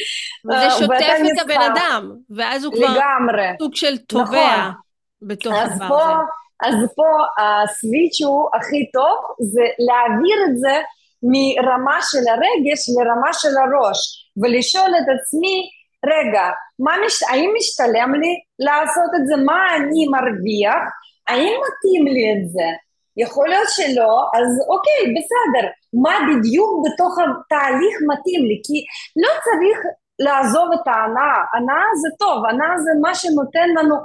וזה 0.46 0.70
שוטף 0.80 1.16
את 1.34 1.42
הבן 1.42 1.62
אדם, 1.62 2.12
ואז 2.30 2.64
הוא 2.64 2.74
כבר 2.74 2.86
לגמרי. 2.86 3.48
סוג 3.62 3.76
של 3.76 3.98
טובע 3.98 4.58
נכון. 4.58 4.72
בתוך 5.22 5.54
הדבר 5.54 5.88
פה, 5.88 6.04
הזה. 6.04 6.14
אז 6.64 6.76
פה 6.96 7.10
הסוויץ' 7.42 8.22
הוא 8.22 8.50
הכי 8.54 8.92
טוב, 8.92 9.18
זה 9.54 9.66
להעביר 9.88 10.38
את 10.48 10.58
זה 10.58 10.76
מרמה 11.24 11.98
של 12.02 12.24
הרגש 12.32 12.82
לרמה 12.96 13.34
של 13.34 13.54
הראש, 13.62 14.00
ולשאול 14.38 14.92
את 15.00 15.08
עצמי, 15.16 15.70
רגע, 16.14 16.46
מש... 16.80 17.24
האם 17.30 17.54
משתלם 17.58 18.12
לי 18.22 18.34
לעשות 18.60 19.12
את 19.16 19.28
זה? 19.28 19.36
מה 19.46 19.76
אני 19.76 20.06
מרוויח? 20.14 20.84
האם 21.28 21.54
מתאים 21.64 22.06
לי 22.14 22.24
את 22.34 22.50
זה? 22.50 22.70
יכול 23.18 23.50
להיות 23.50 23.70
שלא, 23.70 24.14
אז 24.38 24.50
אוקיי, 24.74 25.02
בסדר. 25.16 25.66
מה 26.04 26.16
בדיוק 26.30 26.72
בתוך 26.86 27.14
התהליך 27.20 27.96
מתאים 28.10 28.42
לי? 28.50 28.58
כי 28.66 28.78
לא 29.24 29.32
צריך 29.46 29.78
לעזוב 30.20 30.68
את 30.74 30.88
ההנאה. 30.88 31.38
הנאה 31.54 31.86
זה 32.02 32.10
טוב, 32.20 32.46
הנאה 32.46 32.78
זה 32.78 32.92
מה 33.02 33.16
שנותן 33.16 33.70
לנו 33.70 33.96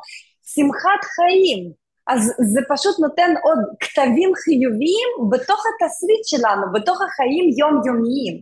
שמחת 0.52 1.02
חיים. 1.16 1.87
אז 2.08 2.32
זה 2.54 2.60
פשוט 2.68 2.98
נותן 2.98 3.30
עוד 3.44 3.58
כתבים 3.80 4.30
חיוביים 4.44 5.08
בתוך 5.30 5.60
התסריט 5.68 6.24
שלנו, 6.24 6.64
בתוך 6.74 6.98
החיים 7.02 7.44
יומיומיים. 7.58 8.34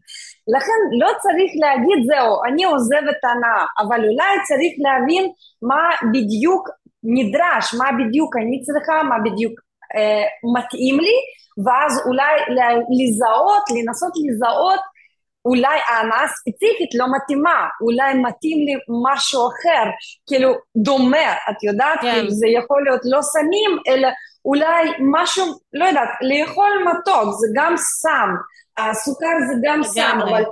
לכן 0.55 0.81
לא 1.01 1.11
צריך 1.23 1.51
להגיד 1.63 1.99
זהו, 2.11 2.33
אני 2.49 2.65
עוזב 2.65 3.05
את 3.11 3.25
ההנאה, 3.25 3.65
אבל 3.83 4.01
אולי 4.09 4.33
צריך 4.49 4.73
להבין 4.85 5.25
מה 5.63 5.83
בדיוק 6.13 6.69
נדרש, 7.03 7.75
מה 7.79 7.89
בדיוק 7.99 8.37
אני 8.37 8.63
צריכה, 8.63 9.03
מה 9.03 9.17
בדיוק 9.25 9.55
אה, 9.97 10.25
מתאים 10.57 11.01
לי, 11.01 11.17
ואז 11.65 12.03
אולי 12.07 12.35
לזהות, 12.99 13.65
לנסות 13.77 14.13
לזהות 14.25 14.81
אולי 15.49 15.79
ההנאה 15.89 16.29
ספציפית 16.29 16.91
לא 16.95 17.07
מתאימה, 17.17 17.69
אולי 17.83 18.15
מתאים 18.15 18.59
לי 18.67 18.75
משהו 19.05 19.41
אחר, 19.49 19.85
כאילו 20.29 20.53
דומה, 20.77 21.33
את 21.51 21.63
יודעת? 21.63 22.01
כן. 22.01 22.13
כאילו 22.13 22.31
זה 22.31 22.47
יכול 22.49 22.85
להיות 22.85 23.01
לא 23.05 23.23
סמים, 23.23 23.79
אלא 23.89 24.09
אולי 24.45 24.91
משהו, 25.13 25.45
לא 25.73 25.85
יודעת, 25.85 26.09
לאכול 26.21 26.85
מתוק 26.89 27.35
זה 27.41 27.47
גם 27.55 27.75
סם, 27.77 28.29
הסוכר 28.79 29.37
זה 29.49 29.55
גם 29.63 29.83
סם. 29.85 30.19
אבל 30.23 30.45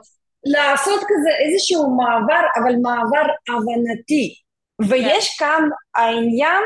לעשות 0.44 1.00
כזה 1.00 1.30
איזשהו 1.44 1.96
מעבר, 1.96 2.42
אבל 2.56 2.74
מעבר 2.82 3.26
הבנתי. 3.48 4.34
ויש 4.88 5.36
כאן 5.38 5.62
העניין 5.94 6.62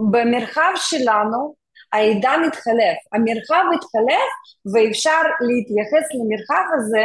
שבמרחב 0.00 0.72
שלנו 0.76 1.57
העידן 1.92 2.40
התחלף, 2.46 2.98
המרחב 3.12 3.64
התחלף 3.74 4.30
ואפשר 4.74 5.22
להתייחס 5.40 6.06
למרחב 6.14 6.64
הזה 6.76 7.04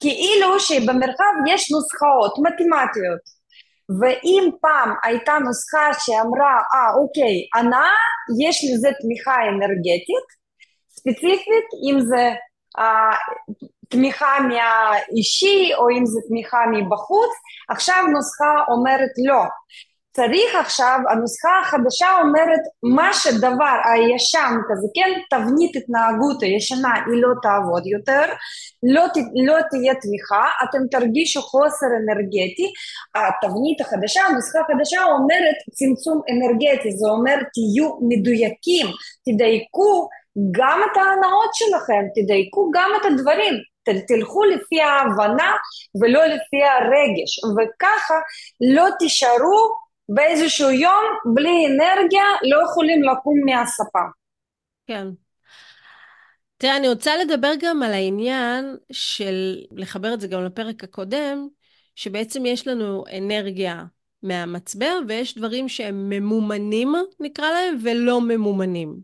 כאילו 0.00 0.60
שבמרחב 0.60 1.34
יש 1.46 1.70
נוסחאות 1.72 2.34
מתמטיות 2.38 3.34
ואם 4.00 4.50
פעם 4.60 4.94
הייתה 5.04 5.32
נוסחה 5.44 5.88
שאמרה, 5.98 6.58
אה 6.74 6.94
אוקיי, 7.02 7.36
הנאה 7.54 7.98
יש 8.46 8.64
לזה 8.72 8.88
תמיכה 9.00 9.34
אנרגטית 9.48 10.26
ספציפית, 10.90 11.68
אם 11.90 12.00
זה 12.00 12.30
אה, 12.78 13.16
תמיכה 13.88 14.36
מהאישי 14.48 15.74
או 15.74 15.90
אם 15.90 16.06
זה 16.06 16.20
תמיכה 16.28 16.58
מבחוץ, 16.72 17.30
עכשיו 17.68 18.02
נוסחה 18.12 18.54
אומרת 18.68 19.10
לא. 19.28 19.42
צריך 20.16 20.54
עכשיו, 20.60 20.98
הנוסחה 21.10 21.48
החדשה 21.62 22.06
אומרת 22.22 22.60
מה 22.82 23.12
שדבר 23.12 23.76
הישן 23.84 24.52
כזה, 24.68 24.86
כן, 24.94 25.10
תבנית 25.30 25.76
התנהגות 25.76 26.42
הישנה 26.42 26.94
היא 27.06 27.22
לא 27.22 27.28
תעבוד 27.42 27.86
יותר, 27.86 28.24
לא, 28.82 29.06
ת, 29.08 29.16
לא 29.46 29.56
תהיה 29.70 29.94
תמיכה, 29.94 30.44
אתם 30.64 30.78
תרגישו 30.90 31.42
חוסר 31.42 31.86
אנרגטי, 32.00 32.68
התבנית 33.14 33.80
החדשה, 33.80 34.20
הנוסחה 34.28 34.58
החדשה 34.60 35.02
אומרת 35.04 35.58
צמצום 35.72 36.20
אנרגטי, 36.32 36.92
זה 36.92 37.08
אומר 37.08 37.36
תהיו 37.54 37.88
מדויקים, 38.08 38.86
תדייקו 39.26 40.08
גם 40.50 40.80
את 40.86 40.96
ההנאות 40.96 41.54
שלכם, 41.54 42.02
תדייקו 42.14 42.70
גם 42.74 42.90
את 43.00 43.04
הדברים, 43.04 43.54
תלכו 44.08 44.44
לפי 44.44 44.80
ההבנה 44.80 45.52
ולא 46.00 46.24
לפי 46.24 46.60
הרגש, 46.62 47.32
וככה 47.54 48.14
לא 48.60 48.86
תישארו 48.98 49.83
באיזשהו 50.08 50.70
יום 50.70 51.04
בלי 51.34 51.66
אנרגיה, 51.66 52.24
לא 52.42 52.64
יכולים 52.64 53.02
לקום 53.02 53.34
מהספה. 53.44 54.04
כן. 54.86 55.08
תראה, 56.56 56.76
אני 56.76 56.88
רוצה 56.88 57.16
לדבר 57.16 57.52
גם 57.60 57.82
על 57.82 57.92
העניין 57.92 58.76
של, 58.92 59.56
לחבר 59.70 60.14
את 60.14 60.20
זה 60.20 60.28
גם 60.28 60.44
לפרק 60.44 60.84
הקודם, 60.84 61.48
שבעצם 61.96 62.46
יש 62.46 62.68
לנו 62.68 63.04
אנרגיה 63.18 63.84
מהמצבר, 64.22 64.98
ויש 65.08 65.38
דברים 65.38 65.68
שהם 65.68 66.08
ממומנים, 66.08 66.94
נקרא 67.20 67.50
להם, 67.50 67.76
ולא 67.82 68.20
ממומנים. 68.20 68.96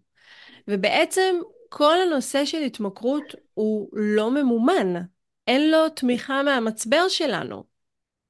ובעצם 0.69 1.37
כל 1.69 2.01
הנושא 2.01 2.45
של 2.45 2.63
התמכרות 2.63 3.35
הוא 3.55 3.89
לא 3.93 4.31
ממומן. 4.31 4.95
אין 5.47 5.71
לו 5.71 5.89
תמיכה 5.89 6.43
מהמצבר 6.43 7.09
שלנו. 7.09 7.70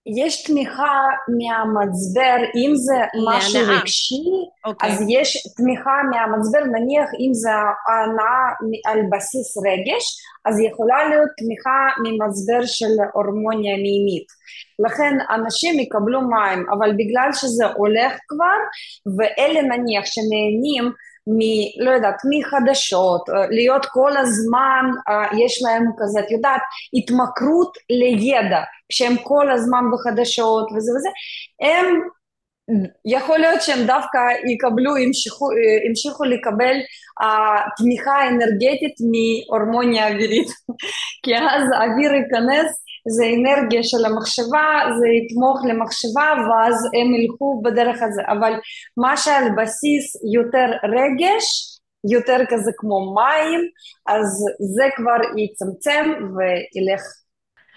יש 0.07 0.43
תמיכה 0.43 0.99
מהמצבר, 1.29 2.37
אם 2.57 2.73
זה 2.75 2.95
משהו 3.29 3.61
להנאה. 3.61 3.81
רגשי, 3.81 4.23
אוקיי. 4.65 4.91
אז 4.91 5.05
יש 5.09 5.47
תמיכה 5.57 5.97
מהמצבר, 6.11 6.59
נניח 6.65 7.11
אם 7.21 7.35
זה 7.35 7.51
הנאה 7.89 8.73
על 8.87 9.01
בסיס 9.13 9.57
רגש, 9.59 10.05
אז 10.45 10.61
יכולה 10.61 11.09
להיות 11.09 11.29
תמיכה 11.37 11.89
ממצבר 12.03 12.67
של 12.67 12.95
הורמוניה 13.13 13.77
מימית. 13.77 14.27
לכן 14.79 15.19
אנשים 15.31 15.81
יקבלו 15.81 16.21
מים, 16.21 16.67
אבל 16.71 16.93
בגלל 16.93 17.29
שזה 17.33 17.67
הולך 17.67 18.13
כבר, 18.29 18.59
ואלה 19.17 19.63
נניח 19.63 20.05
שנהנים 20.07 20.93
מ... 21.27 21.41
לא 21.85 21.91
יודעת, 21.91 22.17
מחדשות, 22.31 23.29
להיות 23.51 23.87
כל 23.87 24.17
הזמן, 24.17 24.85
יש 25.45 25.63
להם 25.63 25.85
כזה, 25.99 26.21
את 26.21 26.31
יודעת, 26.31 26.61
התמכרות 26.95 27.79
לידע, 27.91 28.63
כשהם 28.89 29.17
כל 29.23 29.51
הזמן 29.51 29.85
בחדשות 29.93 30.73
וזה 30.73 30.93
וזה, 30.93 31.09
הם, 31.61 32.01
יכול 33.05 33.39
להיות 33.39 33.63
שהם 33.63 33.87
דווקא 33.87 34.19
יקבלו, 34.53 34.97
ימשיכו, 34.97 35.47
ימשיכו 35.89 36.25
לקבל 36.25 36.77
תמיכה 37.77 38.29
אנרגטית 38.29 38.95
מהורמוניה 39.11 40.09
אווירית, 40.09 40.49
כי 41.23 41.37
אז 41.37 41.65
האוויר 41.75 42.13
ייכנס 42.13 42.85
זה 43.09 43.25
אנרגיה 43.27 43.83
של 43.83 44.05
המחשבה, 44.05 44.67
זה 44.99 45.07
יתמוך 45.09 45.61
למחשבה 45.69 46.29
ואז 46.49 46.75
הם 46.85 47.15
ילכו 47.15 47.63
בדרך 47.65 48.03
הזה, 48.03 48.23
אבל 48.29 48.53
מה 48.97 49.17
שעל 49.17 49.45
בסיס 49.57 50.17
יותר 50.35 50.67
רגש, 50.85 51.45
יותר 52.11 52.39
כזה 52.49 52.71
כמו 52.77 53.15
מים, 53.15 53.61
אז 54.07 54.27
זה 54.77 54.85
כבר 54.97 55.17
יצמצם 55.37 56.13
וילך. 56.37 57.03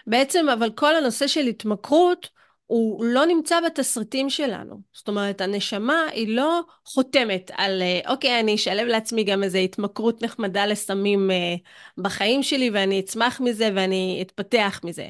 בעצם, 0.07 0.49
אבל 0.49 0.69
כל 0.69 0.95
הנושא 0.95 1.27
של 1.27 1.47
התמכרות, 1.47 2.29
הוא 2.65 3.05
לא 3.05 3.25
נמצא 3.25 3.59
בתסריטים 3.65 4.29
שלנו. 4.29 4.81
זאת 4.93 5.07
אומרת, 5.07 5.41
הנשמה 5.41 6.05
היא 6.11 6.35
לא 6.35 6.61
חותמת 6.85 7.51
על, 7.53 7.81
אה, 7.81 8.11
אוקיי, 8.11 8.39
אני 8.39 8.55
אשלב 8.55 8.87
לעצמי 8.87 9.23
גם 9.23 9.43
איזו 9.43 9.57
התמכרות 9.57 10.21
נחמדה 10.21 10.65
לסמים 10.65 11.31
אה, 11.31 11.55
בחיים 11.97 12.43
שלי, 12.43 12.69
ואני 12.69 12.99
אצמח 12.99 13.41
מזה 13.41 13.69
ואני 13.75 14.19
אתפתח 14.21 14.81
מזה. 14.83 15.09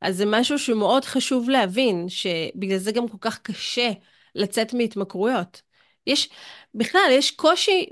אז 0.00 0.16
זה 0.16 0.24
משהו 0.26 0.58
שמאוד 0.58 1.04
חשוב 1.04 1.50
להבין, 1.50 2.08
שבגלל 2.08 2.78
זה 2.78 2.92
גם 2.92 3.08
כל 3.08 3.18
כך 3.20 3.38
קשה 3.42 3.90
לצאת 4.34 4.74
מהתמכרויות. 4.74 5.62
יש, 6.06 6.28
בכלל, 6.74 7.08
יש 7.10 7.30
קושי 7.30 7.86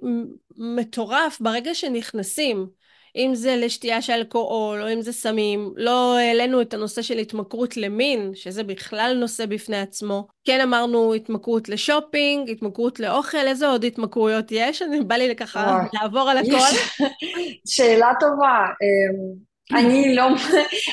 מטורף 0.57 1.41
ברגע 1.41 1.75
שנכנסים. 1.75 2.82
אם 3.17 3.31
זה 3.35 3.57
לשתייה 3.57 4.03
של 4.03 4.13
אלכוהול, 4.13 4.83
או 4.83 4.93
אם 4.93 5.03
זה 5.03 5.13
סמים, 5.13 5.73
לא 5.77 6.19
העלינו 6.19 6.61
את 6.61 6.75
הנושא 6.75 7.03
של 7.03 7.19
התמכרות 7.19 7.77
למין, 7.77 8.31
שזה 8.35 8.65
בכלל 8.65 9.17
נושא 9.21 9.47
בפני 9.47 9.81
עצמו. 9.81 10.27
כן 10.45 10.61
אמרנו 10.61 11.15
התמכרות 11.15 11.69
לשופינג, 11.69 12.51
התמכרות 12.51 13.01
לאוכל, 13.01 13.47
איזה 13.47 13.69
עוד 13.69 13.85
התמכרויות 13.85 14.47
יש? 14.51 14.83
אני 14.83 15.01
בא 15.01 15.15
לי 15.15 15.37
ככה 15.37 15.79
לעבור 15.95 16.31
על 16.31 16.39
הכל. 16.39 16.77
שאלה 17.69 18.13
טובה. 18.21 18.65
אמ, 18.83 19.53
אני 19.79 20.15
לא, 20.15 20.23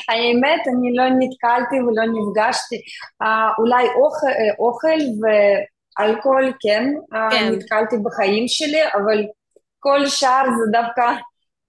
האמת, 0.08 0.60
אני 0.68 0.96
לא 0.96 1.04
נתקלתי 1.18 1.76
ולא 1.80 2.04
נפגשתי. 2.06 2.76
אולי 3.58 3.84
אוכל, 3.84 4.26
אוכל 4.58 4.98
ואלכוהול, 5.98 6.52
כן, 6.60 6.84
כן, 7.30 7.52
נתקלתי 7.52 7.96
בחיים 8.04 8.48
שלי, 8.48 8.80
אבל 8.94 9.24
כל 9.78 10.06
שאר 10.06 10.44
זה 10.44 10.80
דווקא 10.80 11.02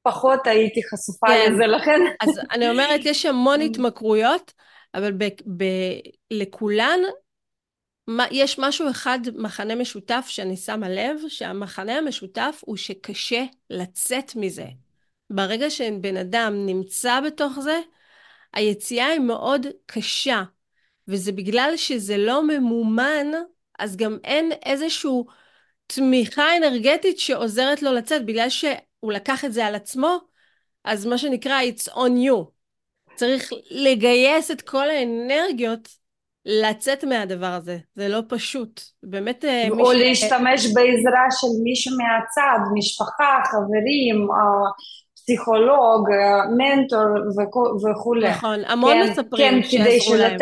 פחות 0.04 0.48
הייתי 0.48 0.82
חשופה 0.84 1.28
כן. 1.28 1.54
לזה, 1.54 1.68
לכן... 1.68 2.00
אז 2.22 2.40
אני 2.52 2.70
אומרת, 2.70 3.02
יש 3.04 3.26
המון 3.26 3.62
התמכרויות, 3.62 4.54
אבל 4.94 5.12
ב- 5.12 5.64
ב- 5.64 6.00
לכולן 6.32 7.00
מה, 8.08 8.26
יש 8.32 8.60
משהו 8.60 8.90
אחד, 8.90 9.20
מחנה 9.36 9.76
משותף, 9.76 10.26
שאני 10.30 10.58
שמה 10.58 10.90
לב, 10.90 11.18
שהמחנה 11.28 11.98
המשותף 11.98 12.62
הוא 12.66 12.78
שקשה 12.78 13.44
לצאת 13.70 14.36
מזה. 14.36 14.66
ברגע 15.30 15.70
שבן 15.70 16.18
אדם 16.18 16.66
נמצא 16.66 17.20
בתוך 17.20 17.60
זה, 17.60 17.80
היציאה 18.54 19.08
היא 19.08 19.20
מאוד 19.20 19.68
קשה, 19.86 20.44
וזה 21.08 21.32
בגלל 21.32 21.74
שזה 21.76 22.18
לא 22.18 22.48
ממומן, 22.48 23.28
אז 23.80 23.96
גם 23.96 24.18
אין 24.24 24.52
איזושהי 24.66 25.12
תמיכה 25.88 26.58
אנרגטית 26.58 27.20
שעוזרת 27.20 27.82
לו 27.82 27.94
לצאת, 27.94 28.26
בגלל 28.26 28.50
ש... 28.50 28.66
הוא 29.02 29.12
לקח 29.12 29.46
את 29.46 29.54
זה 29.54 29.66
על 29.66 29.76
עצמו, 29.76 30.18
אז 30.84 31.06
מה 31.06 31.18
שנקרא 31.18 31.62
it's 31.62 31.90
on 31.90 32.28
you. 32.28 32.46
צריך 33.16 33.50
לגייס 33.72 34.52
את 34.52 34.62
כל 34.62 34.90
האנרגיות 34.90 35.90
לצאת 36.46 37.04
מהדבר 37.04 37.54
הזה. 37.54 37.78
זה 37.96 38.08
לא 38.08 38.20
פשוט. 38.28 38.82
באמת... 39.04 39.46
אה, 39.46 39.68
או 39.70 39.76
מישהו... 39.76 39.94
להשתמש 39.94 40.66
בעזרה 40.66 41.26
של 41.32 41.48
מישהו 41.64 41.98
מהצד, 41.98 42.60
משפחה, 42.74 43.42
חברים, 43.52 44.28
אה, 44.32 44.72
פסיכולוג, 45.16 46.10
אה, 46.12 46.52
מנטור 46.58 47.08
וכולי. 47.92 48.30
נכון, 48.30 48.60
המון 48.66 48.94
כן, 48.94 49.10
מספרים 49.10 49.62
כן, 49.62 49.70
שיעזרו 49.70 50.16
להם. 50.16 50.38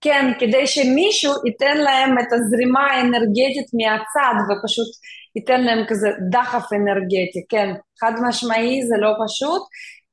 כן, 0.00 0.32
כדי 0.38 0.66
שמישהו 0.66 1.32
ייתן 1.46 1.76
להם 1.76 2.18
את 2.18 2.32
הזרימה 2.32 2.86
האנרגטית 2.86 3.66
מהצד 3.74 4.34
ופשוט 4.44 4.88
ייתן 5.36 5.64
להם 5.64 5.84
כזה 5.88 6.08
דחף 6.30 6.72
אנרגטי, 6.72 7.44
כן, 7.48 7.74
חד 8.00 8.12
משמעי 8.28 8.82
זה 8.82 8.94
לא 9.00 9.10
פשוט. 9.24 9.62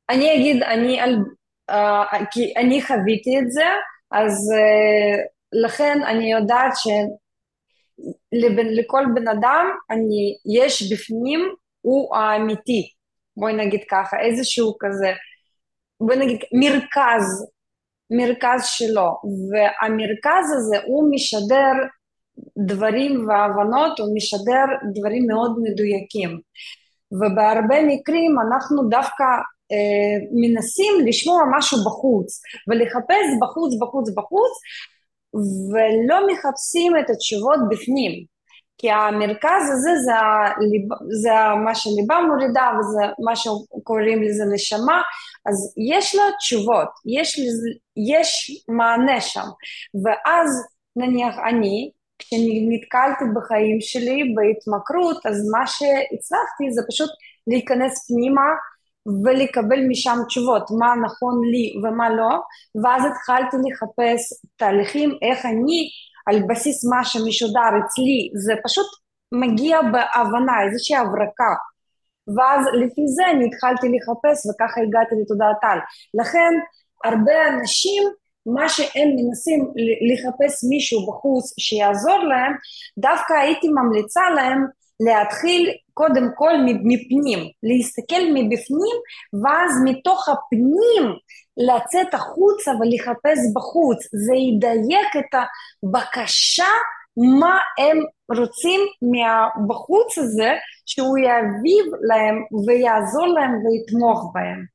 אני 0.09 0.35
אגיד, 0.35 0.63
אני, 0.63 0.99
על, 0.99 1.15
uh, 1.71 2.25
כי 2.31 2.53
אני 2.57 2.81
חוויתי 2.81 3.39
את 3.39 3.51
זה, 3.51 3.65
אז 4.11 4.33
uh, 4.33 5.19
לכן 5.65 6.03
אני 6.03 6.31
יודעת 6.31 6.73
שלכל 8.31 9.05
בן 9.15 9.27
אדם 9.27 9.65
אני, 9.91 10.37
יש 10.57 10.91
בפנים, 10.91 11.39
הוא 11.81 12.15
האמיתי, 12.15 12.89
בואי 13.37 13.53
נגיד 13.53 13.81
ככה, 13.89 14.19
איזשהו 14.19 14.75
כזה, 14.79 15.11
בואי 16.01 16.17
נגיד 16.17 16.39
מרכז, 16.53 17.47
מרכז 18.11 18.65
שלו, 18.65 19.17
והמרכז 19.51 20.53
הזה 20.57 20.77
הוא 20.87 21.11
משדר 21.11 21.73
דברים 22.57 23.27
והבנות, 23.27 23.99
הוא 23.99 24.15
משדר 24.15 24.65
דברים 24.93 25.27
מאוד 25.27 25.55
מדויקים. 25.63 26.39
ובהרבה 27.11 27.75
מקרים 27.87 28.35
אנחנו 28.47 28.83
דווקא 28.89 29.23
אה, 29.71 30.15
מנסים 30.31 30.93
לשמוע 31.05 31.41
משהו 31.57 31.77
בחוץ, 31.85 32.41
ולחפש 32.67 33.25
בחוץ, 33.41 33.73
בחוץ, 33.81 34.09
בחוץ, 34.17 34.51
ולא 35.73 36.27
מחפשים 36.27 36.93
את 36.99 37.09
התשובות 37.09 37.59
בפנים. 37.69 38.32
כי 38.77 38.91
המרכז 38.91 39.69
הזה 39.73 39.89
זה, 40.05 40.15
הליב, 40.15 40.87
זה 41.21 41.29
מה 41.65 41.75
שליבה 41.75 42.15
מורידה 42.27 42.71
וזה 42.79 43.13
מה 43.19 43.35
שקוראים 43.35 44.23
לזה 44.23 44.43
נשמה, 44.53 45.01
אז 45.45 45.73
יש 45.95 46.15
לו 46.15 46.21
תשובות, 46.39 46.89
יש, 47.05 47.39
יש 48.11 48.63
מענה 48.69 49.21
שם. 49.21 49.47
ואז 50.03 50.49
נניח 50.95 51.35
אני, 51.49 51.91
כשנתקלתי 52.19 53.25
בחיים 53.35 53.81
שלי 53.81 54.33
בהתמכרות, 54.35 55.25
אז 55.25 55.49
מה 55.51 55.67
שהצלחתי 55.67 56.71
זה 56.71 56.81
פשוט 56.89 57.09
להיכנס 57.47 58.07
פנימה 58.07 58.47
ולקבל 59.25 59.79
משם 59.89 60.17
תשובות, 60.27 60.63
מה 60.79 60.93
נכון 61.05 61.41
לי 61.51 61.73
ומה 61.83 62.09
לא, 62.09 62.39
ואז 62.83 63.03
התחלתי 63.05 63.57
לחפש 63.57 64.33
תהליכים 64.57 65.17
איך 65.21 65.45
אני, 65.45 65.89
על 66.25 66.43
בסיס 66.49 66.85
מה 66.85 67.03
שמשודר 67.03 67.71
אצלי, 67.85 68.31
זה 68.45 68.53
פשוט 68.63 68.85
מגיע 69.31 69.81
בהבנה, 69.81 70.63
איזושהי 70.63 70.95
הברקה. 70.95 71.53
ואז 72.37 72.65
לפי 72.73 73.07
זה 73.07 73.23
אני 73.31 73.45
התחלתי 73.45 73.87
לחפש 73.95 74.37
וככה 74.45 74.81
הגעתי 74.81 75.15
לתודעת 75.21 75.57
על. 75.61 75.79
לכן 76.13 76.53
הרבה 77.03 77.47
אנשים 77.47 78.03
מה 78.45 78.69
שהם 78.69 79.09
מנסים 79.17 79.71
לחפש 80.09 80.63
מישהו 80.69 81.07
בחוץ 81.07 81.53
שיעזור 81.59 82.17
להם, 82.17 82.53
דווקא 82.97 83.33
הייתי 83.33 83.67
ממליצה 83.67 84.21
להם 84.35 84.65
להתחיל 85.05 85.71
קודם 85.93 86.27
כל 86.35 86.53
מפנים, 86.83 87.39
להסתכל 87.63 88.21
מבפנים 88.33 88.97
ואז 89.43 89.71
מתוך 89.83 90.29
הפנים 90.29 91.03
לצאת 91.57 92.13
החוצה 92.13 92.71
ולחפש 92.71 93.39
בחוץ, 93.55 93.97
זה 94.13 94.33
ידייק 94.35 95.15
את 95.19 95.39
הבקשה 95.83 96.67
מה 97.17 97.57
הם 97.77 97.97
רוצים 98.37 98.81
מהבחוץ 99.01 100.17
הזה 100.17 100.53
שהוא 100.85 101.17
יביב 101.17 101.85
להם 102.01 102.35
ויעזור 102.67 103.27
להם 103.27 103.51
ויתמוך 103.65 104.31
בהם. 104.33 104.65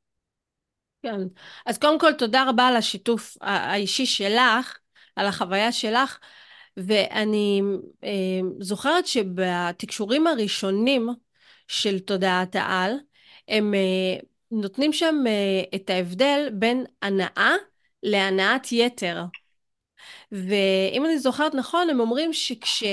כן. 1.02 1.20
אז 1.66 1.78
קודם 1.78 1.98
כל, 1.98 2.12
תודה 2.12 2.44
רבה 2.48 2.66
על 2.66 2.76
השיתוף 2.76 3.36
האישי 3.40 4.06
שלך, 4.06 4.78
על 5.16 5.26
החוויה 5.26 5.72
שלך, 5.72 6.18
ואני 6.78 7.62
אה, 8.04 8.40
זוכרת 8.60 9.06
שבתקשורים 9.06 10.26
הראשונים 10.26 11.08
של 11.68 11.98
תודעת 11.98 12.56
העל, 12.56 12.92
הם 13.48 13.74
אה, 13.74 14.20
נותנים 14.50 14.92
שם 14.92 15.24
אה, 15.26 15.62
את 15.74 15.90
ההבדל 15.90 16.48
בין 16.52 16.84
הנאה 17.02 17.54
להנאת 18.02 18.72
יתר. 18.72 19.24
ואם 20.32 21.04
אני 21.04 21.18
זוכרת 21.18 21.54
נכון, 21.54 21.90
הם 21.90 22.00
אומרים 22.00 22.32
שכש... 22.32 22.84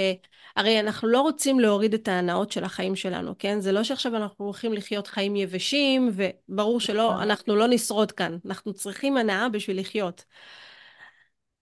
הרי 0.55 0.79
אנחנו 0.79 1.07
לא 1.07 1.21
רוצים 1.21 1.59
להוריד 1.59 1.93
את 1.93 2.07
ההנאות 2.07 2.51
של 2.51 2.63
החיים 2.63 2.95
שלנו, 2.95 3.33
כן? 3.39 3.59
זה 3.59 3.71
לא 3.71 3.83
שעכשיו 3.83 4.15
אנחנו 4.15 4.45
הולכים 4.45 4.73
לחיות 4.73 5.07
חיים 5.07 5.35
יבשים, 5.35 6.11
וברור 6.13 6.79
שלא, 6.79 7.09
נכון. 7.09 7.21
אנחנו 7.21 7.55
לא 7.55 7.67
נשרוד 7.67 8.11
כאן. 8.11 8.37
אנחנו 8.45 8.73
צריכים 8.73 9.17
הנאה 9.17 9.49
בשביל 9.49 9.79
לחיות. 9.79 10.23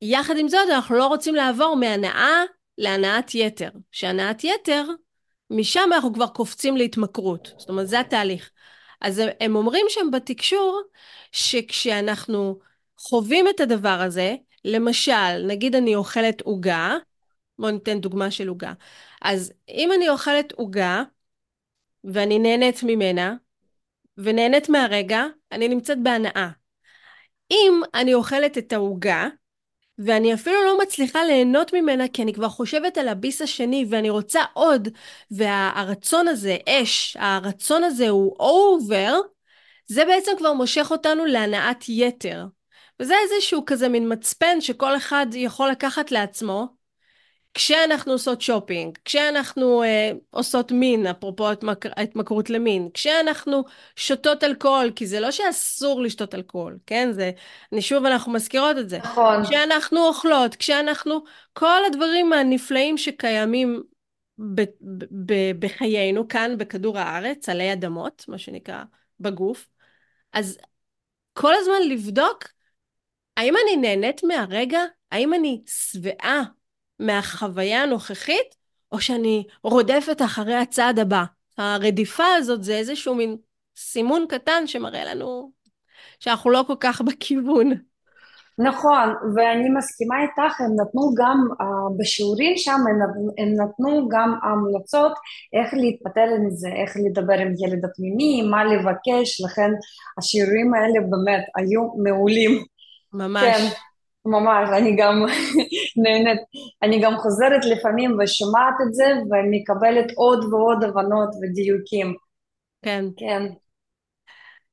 יחד 0.06 0.38
עם 0.38 0.48
זאת, 0.48 0.70
אנחנו 0.70 0.96
לא 0.96 1.08
רוצים 1.08 1.36
לעבור 1.36 1.76
מהנאה 1.76 2.44
להנאת 2.78 3.36
יתר. 3.36 3.70
שהנאת 3.92 4.44
יתר, 4.44 4.86
משם 5.50 5.90
אנחנו 5.94 6.14
כבר 6.14 6.28
קופצים 6.28 6.78
להתמכרות. 6.78 7.54
זאת 7.58 7.70
אומרת, 7.70 7.88
זה 7.88 8.00
התהליך. 8.00 8.52
אז 9.02 9.22
הם 9.40 9.56
אומרים 9.56 9.86
שם 9.90 10.12
בתקשור, 10.12 10.82
שכשאנחנו 11.32 12.60
חווים 12.98 13.46
את 13.50 13.60
הדבר 13.60 14.02
הזה, 14.02 14.36
למשל, 14.66 15.48
נגיד 15.48 15.76
אני 15.76 15.96
אוכלת 15.96 16.42
עוגה, 16.42 16.96
בואו 17.60 17.72
ניתן 17.72 18.00
דוגמה 18.00 18.32
של 18.32 18.48
עוגה. 18.48 18.74
אז 19.22 19.54
אם 19.70 19.92
אני 19.96 20.10
אוכלת 20.10 20.52
עוגה, 20.52 21.04
ואני 22.04 22.40
נהנית 22.40 22.84
ממנה, 22.84 23.36
ונהנית 24.18 24.70
מהרגע, 24.70 25.26
אני 25.52 25.68
נמצאת 25.68 26.04
בהנאה. 26.04 26.50
אם 27.52 27.82
אני 27.94 28.14
אוכלת 28.14 28.58
את 28.58 28.74
העוגה, 28.74 29.28
ואני 30.00 30.34
אפילו 30.34 30.64
לא 30.66 30.80
מצליחה 30.82 31.24
ליהנות 31.24 31.74
ממנה 31.74 32.08
כי 32.08 32.24
אני 32.24 32.34
כבר 32.34 32.50
חושבת 32.50 32.98
על 32.98 33.08
הביס 33.08 33.42
השני 33.42 33.86
ואני 33.90 34.10
רוצה 34.10 34.42
עוד, 34.54 34.88
והרצון 35.32 36.28
הזה, 36.28 36.58
אש, 36.70 37.18
הרצון 37.20 37.84
הזה 37.84 38.10
הוא 38.10 38.36
over, 38.40 39.20
זה 39.88 40.06
בעצם 40.06 40.32
כבר 40.38 40.54
מושך 40.54 40.88
אותנו 40.92 41.26
להנאת 41.26 41.84
יתר. 41.88 42.46
וזה 43.00 43.14
איזשהו 43.24 43.64
כזה 43.66 43.90
מין 43.90 44.14
מצפן 44.14 44.62
שכל 44.62 44.98
אחד 44.98 45.28
יכול 45.34 45.70
לקחת 45.70 46.12
לעצמו, 46.12 46.83
כשאנחנו 47.54 48.12
עושות 48.12 48.42
שופינג, 48.42 48.98
כשאנחנו 49.06 49.84
אה, 49.84 50.12
עושות 50.30 50.72
מין, 50.72 51.08
אפרופו 51.08 51.48
התמכרות 51.98 52.50
למין, 52.50 52.90
כשאנחנו 52.94 53.64
שותות 53.96 54.44
אלכוהול, 54.44 54.92
כי 54.96 55.08
זה 55.08 55.20
לא 55.20 55.32
שאסור 55.32 56.02
לשתות 56.02 56.36
אלכוהול, 56.36 56.78
כן? 56.86 57.12
זה, 57.12 57.32
אני 57.72 57.82
שוב, 57.82 58.06
אנחנו 58.06 58.32
מזכירות 58.32 58.78
את 58.78 58.90
זה. 58.90 58.98
נכון. 58.98 59.46
כשאנחנו 59.46 60.08
אוכלות, 60.08 60.56
כשאנחנו, 60.56 61.24
כל 61.54 61.86
הדברים 61.88 62.34
הנפלאים 62.34 62.98
שקיימים 62.98 63.84
ב, 64.38 64.62
ב, 64.62 65.06
ב, 65.26 65.34
בחיינו, 65.60 66.28
כאן 66.28 66.58
בכדור 66.58 66.98
הארץ, 66.98 67.50
עלי 67.50 67.74
אדמות, 67.74 68.26
מה 68.28 68.38
שנקרא, 68.38 68.84
בגוף, 69.20 69.68
אז 70.34 70.58
כל 71.34 71.54
הזמן 71.56 71.82
לבדוק 71.90 72.44
האם 73.38 73.54
אני 73.64 73.76
נהנית 73.76 74.24
מהרגע? 74.24 74.80
האם 75.12 75.34
אני 75.34 75.62
שבעה 75.68 76.44
מהחוויה 77.00 77.84
הנוכחית, 77.84 78.56
או 78.92 79.02
שאני 79.02 79.44
רודפת 79.64 80.22
אחרי 80.22 80.56
הצעד 80.56 81.00
הבא. 81.00 81.24
הרדיפה 81.58 82.26
הזאת 82.38 82.64
זה 82.64 82.76
איזשהו 82.76 83.16
מין 83.16 83.38
סימון 83.78 84.26
קטן 84.30 84.68
שמראה 84.68 85.06
לנו 85.06 85.52
שאנחנו 86.20 86.50
לא 86.50 86.64
כל 86.68 86.76
כך 86.80 87.02
בכיוון. 87.02 87.74
נכון, 88.58 89.14
ואני 89.36 89.70
מסכימה 89.78 90.16
איתך, 90.22 90.62
הם 90.62 90.72
נתנו 90.82 91.14
גם 91.18 91.38
uh, 91.52 91.64
בשיעורים 92.00 92.54
שם, 92.58 92.72
הם, 92.72 93.00
הם 93.38 93.54
נתנו 93.62 94.10
גם 94.10 94.34
המלצות 94.44 95.12
איך 95.54 95.74
להתפטר 95.74 96.26
עם 96.38 96.50
זה, 96.50 96.68
איך 96.68 96.98
לדבר 97.06 97.34
עם 97.34 97.54
ילד 97.66 97.86
הפנימי, 97.86 98.42
מה 98.42 98.64
לבקש, 98.64 99.42
לכן 99.46 99.72
השיעורים 100.18 100.74
האלה 100.74 101.00
באמת 101.10 101.44
היו 101.56 101.94
מעולים. 102.04 102.64
ממש. 103.14 103.44
כן. 103.44 103.66
ממש, 104.26 104.70
אני 104.70 104.96
גם 104.96 105.26
נהנית, 105.98 106.42
אני 106.84 107.02
גם 107.02 107.18
חוזרת 107.18 107.66
לפעמים 107.66 108.18
ושומעת 108.20 108.74
את 108.88 108.94
זה 108.94 109.04
ומקבלת 109.04 110.12
עוד 110.16 110.44
ועוד 110.44 110.84
הבנות 110.84 111.30
ודיוקים. 111.42 112.16
כן. 112.82 113.06
כן. 113.18 113.44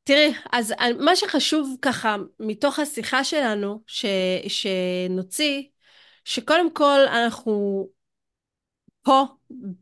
תראי, 0.05 0.33
אז 0.53 0.75
מה 0.99 1.17
שחשוב 1.17 1.77
ככה 1.83 2.17
מתוך 2.41 2.79
השיחה 2.79 3.25
שלנו, 3.25 3.81
ש, 3.87 4.07
שנוציא, 4.49 5.63
שקודם 6.25 6.75
כל 6.75 7.01
אנחנו 7.09 7.89
פה 9.03 9.25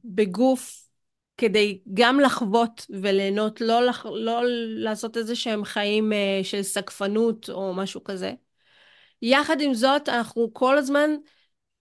בגוף 0.05 0.88
כדי 1.37 1.81
גם 1.94 2.20
לחוות 2.20 2.87
וליהנות, 3.03 3.61
לא, 3.61 3.87
לח, 3.87 4.07
לא 4.07 4.42
לעשות 4.85 5.16
איזה 5.16 5.37
שהם 5.37 5.64
חיים 5.64 6.12
uh, 6.12 6.44
של 6.44 6.62
סגפנות 6.62 7.51
או 7.51 7.74
משהו 7.74 8.05
כזה. 8.05 8.33
יחד 9.22 9.61
עם 9.61 9.74
זאת, 9.74 10.09
אנחנו 10.09 10.54
כל 10.54 10.78
הזמן 10.78 11.11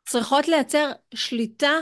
צריכות 0.06 0.48
לייצר 0.48 0.92
שליטה 1.14 1.74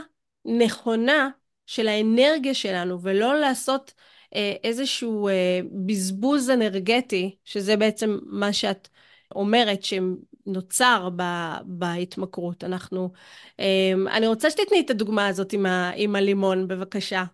נכונה 0.44 1.28
של 1.66 1.88
האנרגיה 1.88 2.54
שלנו, 2.54 3.02
ולא 3.02 3.40
לעשות 3.40 3.94
אה, 4.34 4.54
איזשהו 4.64 5.28
אה, 5.28 5.60
בזבוז 5.86 6.50
אנרגטי, 6.50 7.36
שזה 7.44 7.76
בעצם 7.76 8.18
מה 8.26 8.52
שאת 8.52 8.88
אומרת 9.34 9.80
שנוצר 9.82 11.08
ב, 11.16 11.22
בהתמכרות. 11.64 12.64
אנחנו, 12.64 13.12
אה, 13.60 13.92
אני 14.10 14.26
רוצה 14.26 14.50
שתתני 14.50 14.80
את 14.80 14.90
הדוגמה 14.90 15.26
הזאת 15.26 15.52
עם, 15.52 15.66
ה, 15.66 15.90
עם 15.96 16.16
הלימון, 16.16 16.68
בבקשה. 16.68 17.24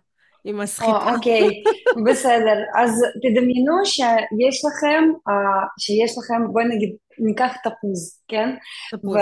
עם 0.43 0.61
הסחיטה. 0.61 1.13
אוקיי, 1.13 1.63
בסדר. 2.05 2.63
אז 2.75 3.03
תדמיינו 3.21 3.85
שיש 3.85 4.65
לכם, 4.65 5.03
uh, 5.29 5.67
שיש 5.79 6.17
לכם, 6.17 6.53
בואי 6.53 6.65
נגיד, 6.65 6.95
ניקח 7.19 7.53
תפוז, 7.63 8.21
כן? 8.27 8.49
תפוז. 8.91 9.15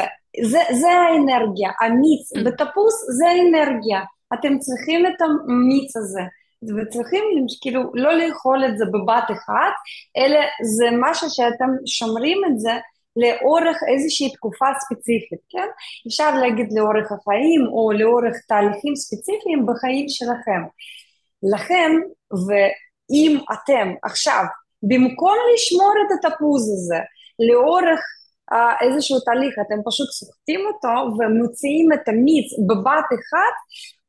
וזה 0.45 0.87
האנרגיה, 0.87 1.71
המיץ 1.81 2.33
mm. 2.37 2.43
בתפוז 2.45 2.93
זה 3.17 3.29
האנרגיה. 3.29 3.99
אתם 4.33 4.59
צריכים 4.59 5.05
את 5.05 5.21
המיץ 5.21 5.97
הזה. 5.97 6.21
וצריכים 6.77 7.23
כאילו 7.61 7.81
לא 7.93 8.13
לאכול 8.13 8.65
את 8.65 8.77
זה 8.77 8.85
בבת 8.85 9.31
אחת, 9.31 9.73
אלא 10.17 10.39
זה 10.77 10.85
משהו 10.99 11.29
שאתם 11.29 11.69
שומרים 11.85 12.41
את 12.47 12.59
זה 12.59 12.71
לאורך 13.15 13.77
איזושהי 13.93 14.29
תקופה 14.33 14.65
ספציפית, 14.79 15.39
כן? 15.49 15.67
אפשר 16.07 16.35
להגיד 16.35 16.67
לאורך 16.75 17.11
החיים 17.11 17.61
או 17.67 17.91
לאורך 17.91 18.35
תהליכים 18.47 18.95
ספציפיים 18.95 19.65
בחיים 19.65 20.05
שלכם. 20.09 20.61
לכן, 21.43 21.91
ואם 22.47 23.37
אתם 23.53 23.93
עכשיו, 24.03 24.43
במקום 24.83 25.35
לשמור 25.53 25.93
את 26.05 26.25
התפוז 26.25 26.69
הזה 26.73 26.99
לאורך 27.49 27.99
uh, 28.53 28.85
איזשהו 28.85 29.19
תהליך, 29.19 29.53
אתם 29.67 29.79
פשוט 29.85 30.09
סוחטים 30.09 30.59
אותו 30.67 31.17
ומוציאים 31.17 31.93
את 31.93 32.07
המיץ 32.07 32.49
בבת 32.67 33.09
אחת, 33.19 33.55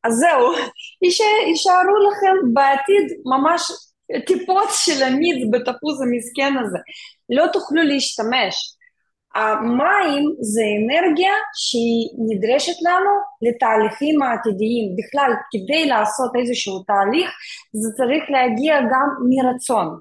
אז 0.04 0.12
זהו, 0.14 0.52
יישארו 1.48 1.96
לכם 2.08 2.52
בעתיד 2.54 3.06
ממש 3.24 3.62
טיפות 4.26 4.68
של 4.72 5.02
המיץ 5.02 5.48
בתפוז 5.52 6.02
המסכן 6.02 6.52
הזה. 6.64 6.78
לא 7.28 7.46
תוכלו 7.52 7.82
להשתמש. 7.82 8.54
המים 9.34 10.24
זה 10.40 10.62
אנרגיה 10.78 11.32
שהיא 11.54 12.08
נדרשת 12.28 12.82
לנו 12.82 13.10
לתהליכים 13.42 14.22
העתידיים. 14.22 14.96
בכלל, 14.96 15.32
כדי 15.52 15.86
לעשות 15.86 16.30
איזשהו 16.40 16.82
תהליך, 16.82 17.30
זה 17.72 17.88
צריך 17.96 18.22
להגיע 18.28 18.80
גם 18.80 19.08
מרצון. 19.28 19.98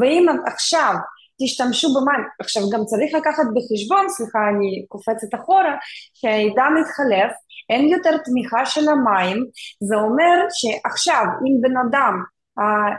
ואם 0.00 0.26
עכשיו 0.46 0.94
תשתמשו 1.42 1.88
במים, 1.94 2.24
עכשיו 2.40 2.62
גם 2.72 2.84
צריך 2.84 3.14
לקחת 3.14 3.46
בחשבון, 3.54 4.08
סליחה 4.08 4.38
אני 4.52 4.86
קופצת 4.88 5.34
אחורה, 5.34 5.76
שהעידן 6.14 6.72
מתחלף, 6.80 7.32
אין 7.70 7.88
יותר 7.88 8.16
תמיכה 8.24 8.66
של 8.66 8.88
המים, 8.88 9.46
זה 9.80 9.96
אומר 9.96 10.36
שעכשיו 10.50 11.24
אם 11.46 11.60
בן 11.60 11.76
אדם 11.76 12.14
אה, 12.58 12.96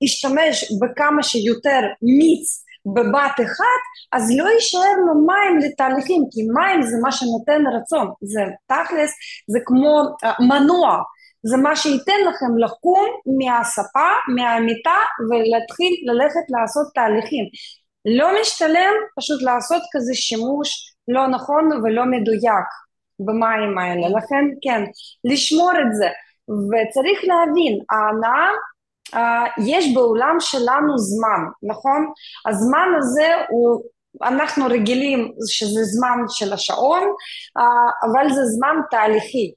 ישתמש 0.00 0.72
בכמה 0.80 1.22
שיותר 1.22 1.80
מיץ 2.02 2.63
בבת 2.86 3.36
אחת, 3.44 3.82
אז 4.12 4.36
לא 4.38 4.48
יישאר 4.48 4.96
לו 5.06 5.26
מים 5.26 5.58
לתהליכים, 5.58 6.22
כי 6.30 6.40
מים 6.54 6.82
זה 6.82 6.96
מה 7.02 7.12
שנותן 7.12 7.62
רצון, 7.76 8.12
זה 8.22 8.40
תכלס, 8.66 9.12
זה 9.48 9.58
כמו 9.64 10.02
uh, 10.24 10.42
מנוע, 10.48 11.02
זה 11.42 11.56
מה 11.56 11.76
שייתן 11.76 12.20
לכם 12.28 12.58
לקום 12.58 13.06
מהספה, 13.38 14.10
מהמיטה 14.34 14.98
ולהתחיל 15.30 15.92
ללכת 16.06 16.46
לעשות 16.48 16.86
תהליכים. 16.94 17.44
לא 18.18 18.40
משתלם 18.40 18.94
פשוט 19.18 19.42
לעשות 19.42 19.82
כזה 19.92 20.14
שימוש 20.14 20.94
לא 21.08 21.26
נכון 21.26 21.70
ולא 21.72 22.04
מדויק 22.04 22.68
במים 23.20 23.78
האלה, 23.78 24.08
לכן 24.18 24.44
כן, 24.62 24.82
לשמור 25.24 25.72
את 25.72 25.94
זה. 25.94 26.08
וצריך 26.48 27.18
להבין, 27.24 27.78
ההנאה 27.90 28.48
יש 29.66 29.94
בעולם 29.94 30.36
שלנו 30.40 30.98
זמן, 30.98 31.40
נכון? 31.62 32.12
הזמן 32.48 32.88
הזה 32.98 33.34
הוא, 33.48 33.82
אנחנו 34.22 34.64
רגילים 34.66 35.32
שזה 35.48 35.80
זמן 35.84 36.18
של 36.28 36.52
השעון, 36.52 37.02
uh, 37.58 38.06
אבל 38.06 38.34
זה 38.34 38.44
זמן 38.44 38.76
תהליכי. 38.90 39.52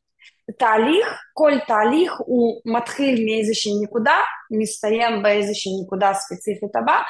תהליך, 0.59 1.07
כל 1.33 1.51
תהליך 1.67 2.13
הוא 2.17 2.61
מתחיל 2.65 3.25
מאיזושהי 3.25 3.71
נקודה, 3.83 4.17
מסתיים 4.61 5.23
באיזושהי 5.23 5.71
נקודה 5.83 6.13
ספציפית 6.13 6.75
הבאה, 6.75 7.01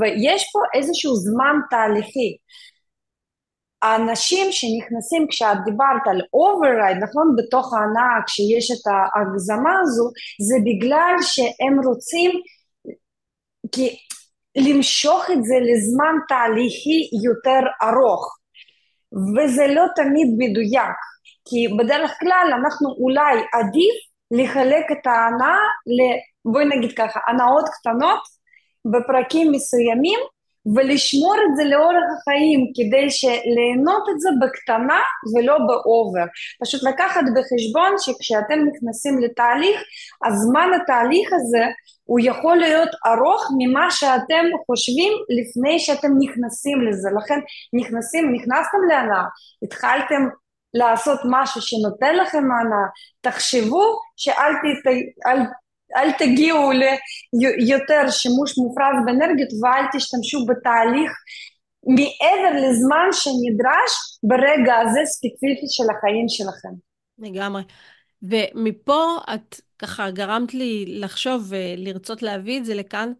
ויש 0.00 0.50
פה 0.52 0.60
איזשהו 0.74 1.16
זמן 1.16 1.56
תהליכי. 1.70 2.36
האנשים 3.84 4.46
שנכנסים, 4.52 5.26
כשאת 5.30 5.58
דיברת 5.64 6.04
על 6.10 6.20
override, 6.20 7.04
נכון? 7.04 7.36
בתוך 7.36 7.74
ההנאה, 7.74 8.22
כשיש 8.26 8.70
את 8.70 8.84
ההגזמה 8.92 9.74
הזו, 9.82 10.10
זה 10.48 10.56
בגלל 10.64 11.14
שהם 11.22 11.80
רוצים 11.86 12.30
כי 13.72 13.96
למשוך 14.56 15.30
את 15.32 15.44
זה 15.44 15.54
לזמן 15.60 16.14
תהליכי 16.28 17.00
יותר 17.24 17.60
ארוך, 17.82 18.38
וזה 19.36 19.66
לא 19.66 19.84
תמיד 19.96 20.28
מדויק, 20.38 20.96
כי 21.48 21.68
בדרך 21.78 22.16
כלל 22.20 22.46
אנחנו 22.58 22.88
אולי 22.88 23.34
עדיף 23.52 23.94
לחלק 24.30 24.84
את 24.92 25.06
ההנאה, 25.06 25.58
בואי 26.44 26.64
נגיד 26.64 26.92
ככה, 26.96 27.20
הנאות 27.26 27.64
קטנות 27.68 28.22
בפרקים 28.84 29.52
מסוימים 29.52 30.20
ולשמור 30.74 31.34
את 31.34 31.56
זה 31.56 31.64
לאורך 31.64 32.04
החיים 32.18 32.60
כדי 32.76 33.10
שליהנות 33.10 34.04
את 34.10 34.20
זה 34.20 34.28
בקטנה 34.40 35.00
ולא 35.34 35.58
באובר. 35.58 36.24
פשוט 36.62 36.82
לקחת 36.82 37.24
בחשבון 37.36 37.92
שכשאתם 37.98 38.58
נכנסים 38.68 39.18
לתהליך, 39.18 39.80
הזמן 40.24 40.68
התהליך 40.82 41.32
הזה 41.32 41.64
הוא 42.04 42.20
יכול 42.22 42.56
להיות 42.56 42.88
ארוך 43.06 43.50
ממה 43.58 43.90
שאתם 43.90 44.44
חושבים 44.66 45.12
לפני 45.38 45.78
שאתם 45.78 46.08
נכנסים 46.18 46.82
לזה. 46.88 47.08
לכן 47.16 47.40
נכנסים, 47.72 48.34
נכנסתם 48.34 48.78
להנאה, 48.88 49.24
התחלתם 49.62 50.28
לעשות 50.74 51.20
משהו 51.24 51.62
שנותן 51.62 52.16
לכם 52.16 52.38
הנאה, 52.38 52.86
תחשבו 53.20 53.98
שאל 54.16 54.52
ת, 54.54 54.86
אל, 55.26 55.38
אל 55.96 56.12
תגיעו 56.12 56.70
ליותר 57.32 58.10
שימוש 58.10 58.58
מופרז 58.58 58.96
באנרגיות 59.06 59.48
ואל 59.62 59.84
תשתמשו 59.92 60.46
בתהליך 60.46 61.10
מעבר 61.86 62.68
לזמן 62.68 63.08
שנדרש 63.12 63.92
ברגע 64.22 64.74
הזה 64.74 65.00
ספציפי 65.04 65.66
של 65.68 65.84
החיים 65.96 66.28
שלכם. 66.28 66.74
לגמרי. 67.18 67.62
ומפה 68.22 69.16
את 69.34 69.60
ככה 69.78 70.10
גרמת 70.10 70.54
לי 70.54 70.84
לחשוב 70.88 71.46
ולרצות 71.48 72.22
להביא 72.22 72.58
את 72.58 72.64
זה 72.64 72.74
לכאן, 72.74 73.12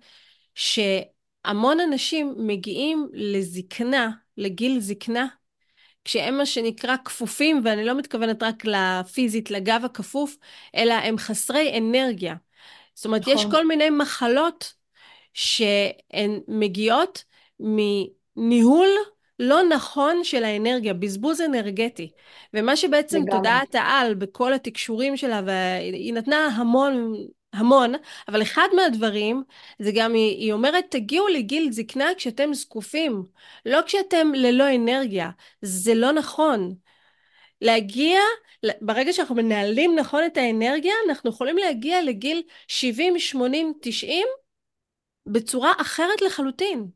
שהמון 0.54 1.80
אנשים 1.80 2.34
מגיעים 2.38 3.08
לזקנה, 3.12 4.10
לגיל 4.37 4.80
זקנה, 4.80 5.26
כשהם 6.04 6.37
מה 6.37 6.46
שנקרא 6.46 6.96
כפופים, 7.04 7.60
ואני 7.64 7.84
לא 7.84 7.98
מתכוונת 7.98 8.42
רק 8.42 8.62
לפיזית, 8.64 9.50
לגב 9.50 9.80
הכפוף, 9.84 10.37
אלא 10.76 10.94
הם 10.94 11.18
חסרי 11.18 11.78
אנרגיה. 11.78 12.34
זאת 12.94 13.04
אומרת, 13.04 13.20
נכון. 13.20 13.35
יש 13.35 13.46
כל 13.50 13.66
מיני 13.66 13.90
מחלות 13.90 14.72
שהן 15.35 16.40
מגיעות 16.48 17.24
מניהול 17.61 18.88
לא 19.38 19.62
נכון 19.62 20.24
של 20.24 20.44
האנרגיה, 20.44 20.94
בזבוז 20.94 21.40
אנרגטי. 21.40 22.11
ומה 22.54 22.76
שבעצם 22.76 23.16
לגמרי. 23.16 23.37
תודעת 23.37 23.74
העל 23.74 24.14
בכל 24.14 24.52
התקשורים 24.52 25.16
שלה, 25.16 25.40
והיא 25.46 26.14
נתנה 26.14 26.46
המון, 26.46 27.14
המון, 27.52 27.92
אבל 28.28 28.42
אחד 28.42 28.68
מהדברים 28.76 29.42
זה 29.78 29.90
גם, 29.94 30.14
היא, 30.14 30.38
היא 30.38 30.52
אומרת, 30.52 30.85
תגיעו 30.90 31.28
לגיל 31.28 31.72
זקנה 31.72 32.07
כשאתם 32.16 32.54
זקופים, 32.54 33.22
לא 33.66 33.80
כשאתם 33.87 34.33
ללא 34.35 34.74
אנרגיה. 34.74 35.30
זה 35.62 35.94
לא 35.94 36.12
נכון. 36.12 36.74
להגיע, 37.64 38.20
ברגע 38.81 39.12
שאנחנו 39.12 39.35
מנהלים 39.35 39.96
נכון 39.98 40.24
את 40.27 40.37
האנרגיה, 40.37 40.94
אנחנו 41.09 41.31
יכולים 41.31 41.57
להגיע 41.57 42.03
לגיל 42.03 42.42
70, 42.68 43.18
80, 43.18 43.72
90 43.81 44.27
בצורה 45.27 45.72
אחרת 45.81 46.22
לחלוטין. 46.22 46.87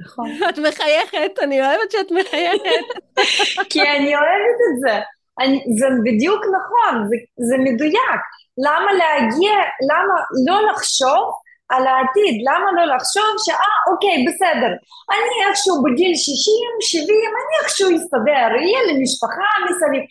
נכון. 0.00 0.30
את 0.48 0.58
מחייכת, 0.58 1.38
אני 1.42 1.60
אוהבת 1.60 1.90
שאת 1.90 2.10
מחייכת. 2.10 2.86
כי 3.70 3.82
אני 3.82 4.14
אוהבת 4.14 4.58
את 4.68 4.80
זה. 4.80 5.00
אני, 5.40 5.64
זה 5.78 5.86
בדיוק 6.04 6.42
נכון, 6.44 7.08
זה, 7.08 7.16
זה 7.48 7.56
מדויק. 7.58 8.22
למה 8.58 8.92
להגיע, 8.92 9.52
למה 9.90 10.14
לא 10.46 10.72
לחשוב 10.72 11.32
על 11.72 11.86
העתיד, 11.86 12.34
למה 12.48 12.68
לא 12.76 12.84
לחשוב 12.94 13.30
שאה 13.44 13.72
אוקיי 13.90 14.24
בסדר, 14.26 14.72
אני 15.12 15.34
איכשהו 15.44 15.82
בגיל 15.84 16.14
60, 16.14 16.70
70, 16.80 17.30
אני 17.40 17.54
איכשהו 17.62 17.88
אסתדר, 17.96 18.48
יהיה 18.64 18.82
לי 18.86 18.94
משפחה 19.02 19.48
מסביב. 19.64 20.04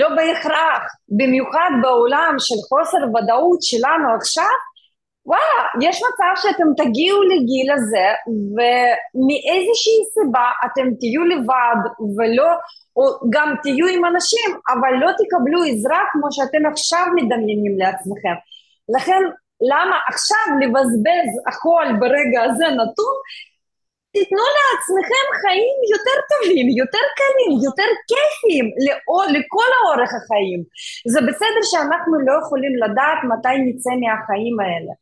לא 0.00 0.08
בהכרח, 0.16 0.82
במיוחד 1.18 1.70
בעולם 1.82 2.34
של 2.38 2.54
חוסר 2.68 3.02
ודאות 3.08 3.62
שלנו 3.62 4.08
עכשיו, 4.18 4.56
וואלה, 5.26 5.62
יש 5.80 5.96
מצב 5.96 6.42
שאתם 6.42 6.68
תגיעו 6.76 7.22
לגיל 7.22 7.72
הזה 7.72 8.08
ומאיזושהי 8.54 9.98
סיבה 10.14 10.48
אתם 10.66 10.86
תהיו 11.00 11.24
לבד 11.24 11.80
ולא, 12.16 12.50
או 12.96 13.30
גם 13.30 13.54
תהיו 13.62 13.86
עם 13.86 14.04
אנשים, 14.04 14.50
אבל 14.68 14.92
לא 15.00 15.10
תקבלו 15.20 15.62
עזרה 15.70 16.00
כמו 16.12 16.28
שאתם 16.32 16.66
עכשיו 16.72 17.06
מדמיינים 17.16 17.78
לעצמכם. 17.78 18.36
לכן 18.96 19.22
למה 19.60 19.96
עכשיו 20.08 20.46
לבזבז 20.60 21.30
הכל 21.48 21.86
ברגע 22.00 22.42
הזה 22.42 22.64
נתון? 22.64 23.16
תיתנו 24.12 24.44
לעצמכם 24.58 25.26
חיים 25.42 25.76
יותר 25.94 26.18
טובים, 26.30 26.66
יותר 26.82 27.04
קלים, 27.20 27.52
יותר 27.64 27.90
כיפיים 28.08 28.66
לכל 29.36 29.70
אורך 29.86 30.10
החיים. 30.18 30.60
זה 31.12 31.20
בסדר 31.28 31.62
שאנחנו 31.70 32.14
לא 32.26 32.34
יכולים 32.42 32.72
לדעת 32.82 33.20
מתי 33.30 33.56
נצא 33.66 33.90
מהחיים 34.00 34.60
האלה. 34.60 34.92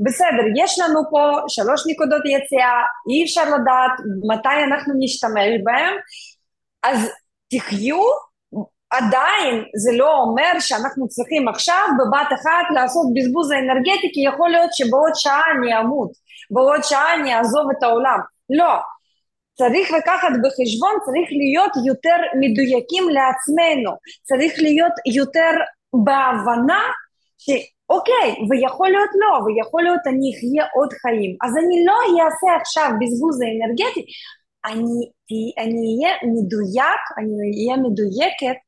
בסדר, 0.00 0.44
יש 0.56 0.78
לנו 0.80 1.00
פה 1.10 1.24
שלוש 1.48 1.80
נקודות 1.86 2.22
יציאה, 2.24 2.80
אי 3.10 3.24
אפשר 3.24 3.44
לדעת 3.44 3.94
מתי 4.30 4.58
אנחנו 4.68 4.94
נשתמש 4.98 5.50
בהם, 5.64 5.94
אז 6.82 7.10
תחיו 7.50 8.02
עדיין 8.98 9.64
זה 9.76 9.92
לא 9.96 10.10
אומר 10.18 10.52
שאנחנו 10.60 11.08
צריכים 11.08 11.48
עכשיו 11.48 11.84
בבת 11.98 12.30
אחת 12.40 12.66
לעשות 12.74 13.06
בזבוז 13.14 13.50
האנרגטי 13.50 14.08
כי 14.14 14.20
יכול 14.20 14.50
להיות 14.50 14.70
שבעוד 14.72 15.14
שעה 15.14 15.42
אני 15.58 15.78
אמות, 15.80 16.10
בעוד 16.50 16.82
שעה 16.82 17.14
אני 17.14 17.34
אעזוב 17.34 17.66
את 17.78 17.82
העולם. 17.82 18.18
לא. 18.50 18.74
צריך 19.58 19.90
לקחת 19.98 20.32
בחשבון, 20.42 20.94
צריך 21.06 21.28
להיות 21.40 21.72
יותר 21.86 22.16
מדויקים 22.42 23.04
לעצמנו, 23.08 23.90
צריך 24.22 24.52
להיות 24.58 24.92
יותר 25.16 25.52
בהבנה 26.04 26.82
שאוקיי, 27.38 28.28
ויכול 28.50 28.88
להיות 28.88 29.10
לא, 29.22 29.32
ויכול 29.44 29.82
להיות 29.82 30.04
אני 30.06 30.26
אחיה 30.32 30.64
עוד 30.74 30.92
חיים, 30.92 31.36
אז 31.44 31.52
אני 31.60 31.84
לא 31.88 31.96
אעשה 32.24 32.60
עכשיו 32.60 32.90
בזבוז 33.00 33.36
האנרגטי, 33.40 34.04
אני, 34.66 34.96
אני 35.62 35.80
אהיה 35.96 36.12
מדויק, 36.36 37.02
אני 37.18 37.34
אהיה 37.56 37.76
מדויקת 37.86 38.58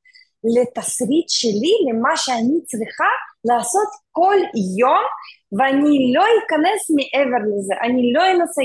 לתסריט 0.44 1.28
שלי, 1.28 1.72
למה 1.88 2.16
שאני 2.16 2.60
צריכה 2.66 3.10
לעשות 3.44 3.88
כל 4.12 4.36
יום, 4.78 5.04
ואני 5.58 6.12
לא 6.14 6.22
אכנס 6.22 6.90
מעבר 6.96 7.42
לזה, 7.50 7.74
אני 7.82 8.12
לא 8.12 8.22
אנסה, 8.32 8.62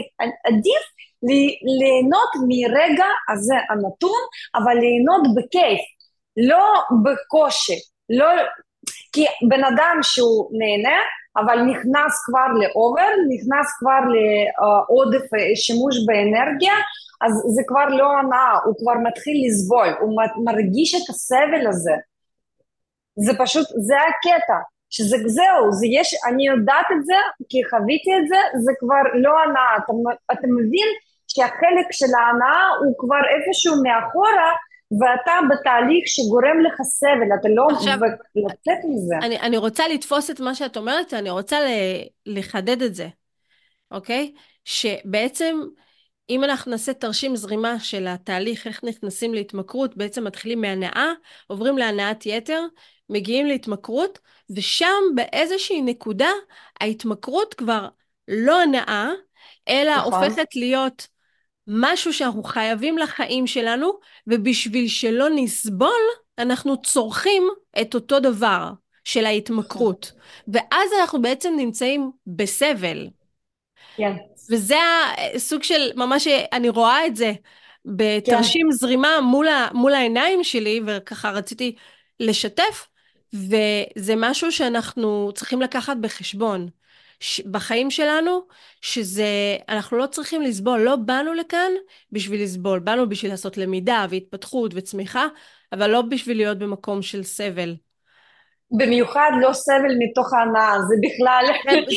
עדיף 0.48 0.84
ליהנות 1.80 2.32
מרגע 2.48 3.06
הזה 3.30 3.56
הנתון, 3.70 4.22
אבל 4.56 4.76
ליהנות 4.84 5.22
בכיף, 5.36 5.82
לא 6.38 6.66
בקושי, 7.04 7.80
לא, 8.10 8.28
כי 9.14 9.26
בן 9.50 9.64
אדם 9.64 9.98
שהוא 10.02 10.50
נהנה, 10.60 11.00
אבל 11.38 11.62
נכנס 11.62 12.14
כבר 12.26 12.48
לאובר, 12.62 13.12
נכנס 13.34 13.68
כבר 13.80 14.02
לעודף 14.14 15.26
שימוש 15.56 15.96
באנרגיה, 16.08 16.74
אז 17.26 17.34
זה 17.56 17.62
כבר 17.68 17.86
לא 17.86 18.10
הנאה, 18.20 18.54
הוא 18.66 18.76
כבר 18.80 18.94
מתחיל 19.08 19.44
לסבול, 19.46 19.90
הוא 20.02 20.22
מרגיש 20.46 20.96
את 20.96 21.10
הסבל 21.10 21.68
הזה. 21.68 21.96
זה 23.16 23.32
פשוט, 23.40 23.68
זה 23.68 23.96
הקטע, 24.10 24.60
שזה 24.90 25.18
זהו, 25.26 25.72
זה 25.72 25.86
יש, 25.92 26.16
אני 26.28 26.48
יודעת 26.48 26.86
את 26.92 27.06
זה, 27.06 27.20
כי 27.50 27.62
חוויתי 27.70 28.12
את 28.20 28.28
זה, 28.28 28.40
זה 28.66 28.72
כבר 28.80 29.04
לא 29.14 29.34
הנאה. 29.44 29.78
אתה, 29.78 29.94
אתה 30.34 30.48
מבין 30.48 30.88
שהחלק 31.28 31.88
של 31.92 32.12
ההנאה 32.20 32.68
הוא 32.80 32.94
כבר 32.98 33.22
איפשהו 33.34 33.76
מאחורה, 33.84 34.52
ואתה 35.00 35.32
בתהליך 35.50 36.04
שגורם 36.08 36.60
לך 36.60 36.82
סבל, 36.82 37.30
אתה 37.40 37.50
לא 37.50 37.68
עכשיו, 37.72 37.98
לצאת 38.36 38.80
מזה. 38.90 39.16
אני, 39.22 39.40
אני 39.40 39.58
רוצה 39.58 39.88
לתפוס 39.88 40.30
את 40.32 40.40
מה 40.40 40.56
שאת 40.56 40.78
אומרת, 40.78 41.14
אני 41.14 41.30
רוצה 41.30 41.58
לחדד 42.26 42.82
את 42.82 42.96
זה, 42.96 43.08
אוקיי? 43.92 44.34
שבעצם 44.66 45.60
אם 46.30 46.44
אנחנו 46.44 46.72
נעשה 46.72 46.94
תרשים 46.94 47.36
זרימה 47.36 47.80
של 47.80 48.08
התהליך, 48.08 48.68
איך 48.68 48.84
נכנסים 48.84 49.34
להתמכרות, 49.34 49.98
בעצם 49.98 50.24
מתחילים 50.24 50.62
מהנאה, 50.62 51.12
עוברים 51.48 51.78
להנאת 51.78 52.26
יתר, 52.26 52.62
מגיעים 53.10 53.46
להתמכרות, 53.46 54.20
ושם 54.56 55.02
באיזושהי 55.16 55.82
נקודה 55.82 56.30
ההתמכרות 56.82 57.54
כבר 57.54 57.88
לא 58.28 58.62
הנאה, 58.62 59.10
אלא 59.68 59.98
נכון. 59.98 60.14
הופכת 60.14 60.56
להיות 60.56 61.08
משהו 61.68 62.14
שאנחנו 62.14 62.44
חייבים 62.44 62.98
לחיים 62.98 63.48
שלנו, 63.48 63.92
ובשביל 64.28 64.88
שלא 64.88 65.28
נסבול, 65.36 66.02
אנחנו 66.38 66.82
צורכים 66.82 67.44
את 67.82 67.96
אותו 67.96 68.20
דבר 68.20 68.70
של 69.04 69.26
ההתמכרות. 69.26 70.12
ואז 70.48 70.90
אנחנו 71.02 71.22
בעצם 71.22 71.54
נמצאים 71.58 72.12
בסבל. 72.28 73.08
כן. 73.98 74.14
וזה 74.54 74.76
הסוג 75.36 75.64
של, 75.64 75.92
ממש, 75.96 76.28
אני 76.54 76.70
רואה 76.70 77.08
את 77.08 77.16
זה 77.16 77.34
בתרשים 77.86 78.68
כן. 78.72 78.78
זרימה 78.78 79.22
מול, 79.22 79.48
ה, 79.48 79.68
מול 79.74 79.94
העיניים 79.94 80.44
שלי, 80.44 80.82
וככה 80.88 81.32
רציתי 81.32 81.76
לשתף, 82.20 82.88
וזה 83.34 84.14
משהו 84.18 84.52
שאנחנו 84.52 85.32
צריכים 85.36 85.62
לקחת 85.62 85.98
בחשבון. 86.02 86.70
בחיים 87.52 87.92
שלנו, 87.92 88.48
שזה, 88.82 89.58
אנחנו 89.70 89.98
לא 89.98 90.08
צריכים 90.08 90.42
לסבול, 90.42 90.82
לא 90.82 90.96
באנו 90.96 91.34
לכאן 91.34 91.72
בשביל 92.12 92.44
לסבול, 92.44 92.80
באנו 92.80 93.10
בשביל 93.10 93.32
לעשות 93.32 93.58
למידה 93.58 94.06
והתפתחות 94.10 94.72
וצמיחה, 94.76 95.28
אבל 95.72 95.90
לא 95.90 96.02
בשביל 96.02 96.38
להיות 96.38 96.58
במקום 96.58 97.02
של 97.02 97.24
סבל. 97.24 97.76
במיוחד 98.78 99.32
לא 99.42 99.54
סבל 99.54 99.96
מתוך 100.00 100.34
הנאה, 100.34 100.76
זה 100.88 100.96
בכלל... 101.02 101.46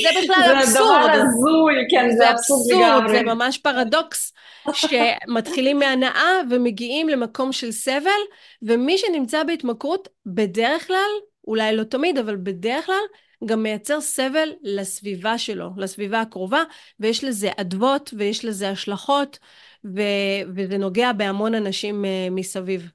זה 0.03 0.09
בכלל 0.23 0.55
אבסורד. 0.57 0.67
זה 0.67 0.79
דבר 0.79 1.12
הזוי, 1.12 1.75
כן, 1.91 2.11
זה, 2.11 2.17
זה 2.17 2.31
אבסורד 2.31 2.71
לגמרי. 2.71 3.19
זה 3.19 3.23
ממש 3.23 3.59
פרדוקס, 3.59 4.33
שמתחילים 4.73 5.79
מהנאה 5.79 6.41
ומגיעים 6.51 7.09
למקום 7.09 7.53
של 7.53 7.73
סבל, 7.73 8.21
ומי 8.62 8.99
שנמצא 8.99 9.43
בהתמכרות, 9.43 10.09
בדרך 10.27 10.87
כלל, 10.87 11.11
אולי 11.47 11.77
לא 11.77 11.85
תמיד, 11.85 12.19
אבל 12.19 12.37
בדרך 12.37 12.87
כלל, 12.87 13.05
גם 13.45 13.62
מייצר 13.62 14.01
סבל 14.01 14.53
לסביבה 14.62 15.39
שלו, 15.39 15.71
לסביבה 15.77 16.21
הקרובה, 16.21 16.62
ויש 17.01 17.25
לזה 17.25 17.51
אדוות 17.57 18.15
ויש 18.19 18.45
לזה 18.45 18.71
השלכות, 18.71 19.39
ו- 19.85 20.51
וזה 20.57 20.79
נוגע 20.79 21.12
בהמון 21.12 21.55
אנשים 21.55 22.05
uh, 22.05 22.31
מסביב. 22.31 22.91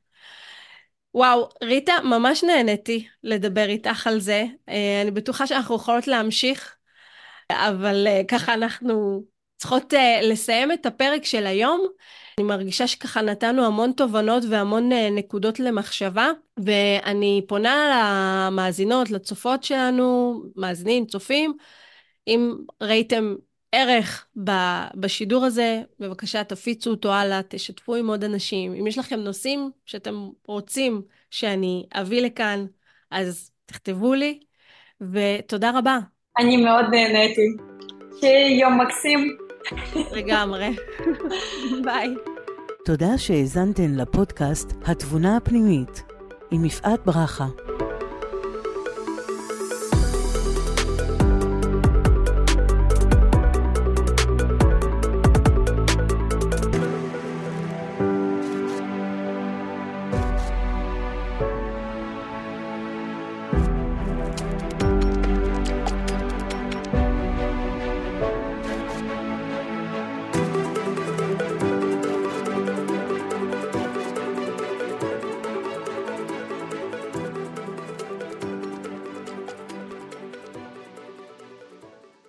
וואו, 1.15 1.50
ריטה, 1.63 1.93
ממש 2.04 2.43
נהניתי 2.43 3.08
לדבר 3.24 3.65
איתך 3.69 4.08
על 4.08 4.19
זה. 4.19 4.45
Uh, 4.69 4.71
אני 5.02 5.12
בטוחה 5.12 5.47
שאנחנו 5.47 5.76
יכולות 5.76 6.08
להמשיך, 6.08 6.76
אבל 7.52 8.08
uh, 8.08 8.26
ככה 8.28 8.54
אנחנו 8.54 9.24
צריכות 9.58 9.93
uh, 9.93 9.97
לסיים 10.24 10.71
את 10.71 10.86
הפרק 10.86 11.26
של 11.26 11.47
היום. 11.47 11.88
אני 12.38 12.47
מרגישה 12.47 12.88
שככה 12.88 13.21
נתנו 13.21 13.65
המון 13.65 13.91
תובנות 13.91 14.43
והמון 14.50 14.91
אה, 14.91 15.10
נקודות 15.10 15.60
למחשבה, 15.60 16.30
ואני 16.65 17.41
פונה 17.47 18.47
למאזינות, 18.50 19.10
לצופות 19.10 19.63
שלנו, 19.63 20.36
מאזינים, 20.56 21.06
צופים, 21.06 21.54
אם 22.28 22.56
ראיתם 22.82 23.36
ערך 23.71 24.27
בשידור 24.95 25.45
הזה, 25.45 25.81
בבקשה 25.99 26.43
תפיצו 26.43 26.89
אותו 26.89 27.13
הלאה, 27.13 27.41
תשתפו 27.47 27.95
עם 27.95 28.07
עוד 28.07 28.23
אנשים. 28.23 28.73
אם 28.73 28.88
יש 28.88 28.97
לכם 28.97 29.19
נושאים 29.19 29.71
שאתם 29.86 30.29
רוצים 30.47 31.01
שאני 31.31 31.86
אביא 31.93 32.21
לכאן, 32.21 32.65
אז 33.12 33.51
תכתבו 33.65 34.13
לי, 34.13 34.39
ותודה 35.01 35.71
רבה. 35.75 35.99
אני 36.38 36.57
מאוד 36.57 36.86
נהניתי. 36.91 37.47
שיהיה 38.19 38.60
יום 38.60 38.81
מקסים. 38.81 39.38
לגמרי. 40.12 40.69
ביי. 41.86 42.15
תודה 42.86 43.17
שהאזנתן 43.17 43.95
לפודקאסט 43.95 44.71
התבונה 44.86 45.38
הפנימית 45.38 46.03
עם 46.51 46.65
יפעת 46.65 47.05
ברכה. 47.05 47.45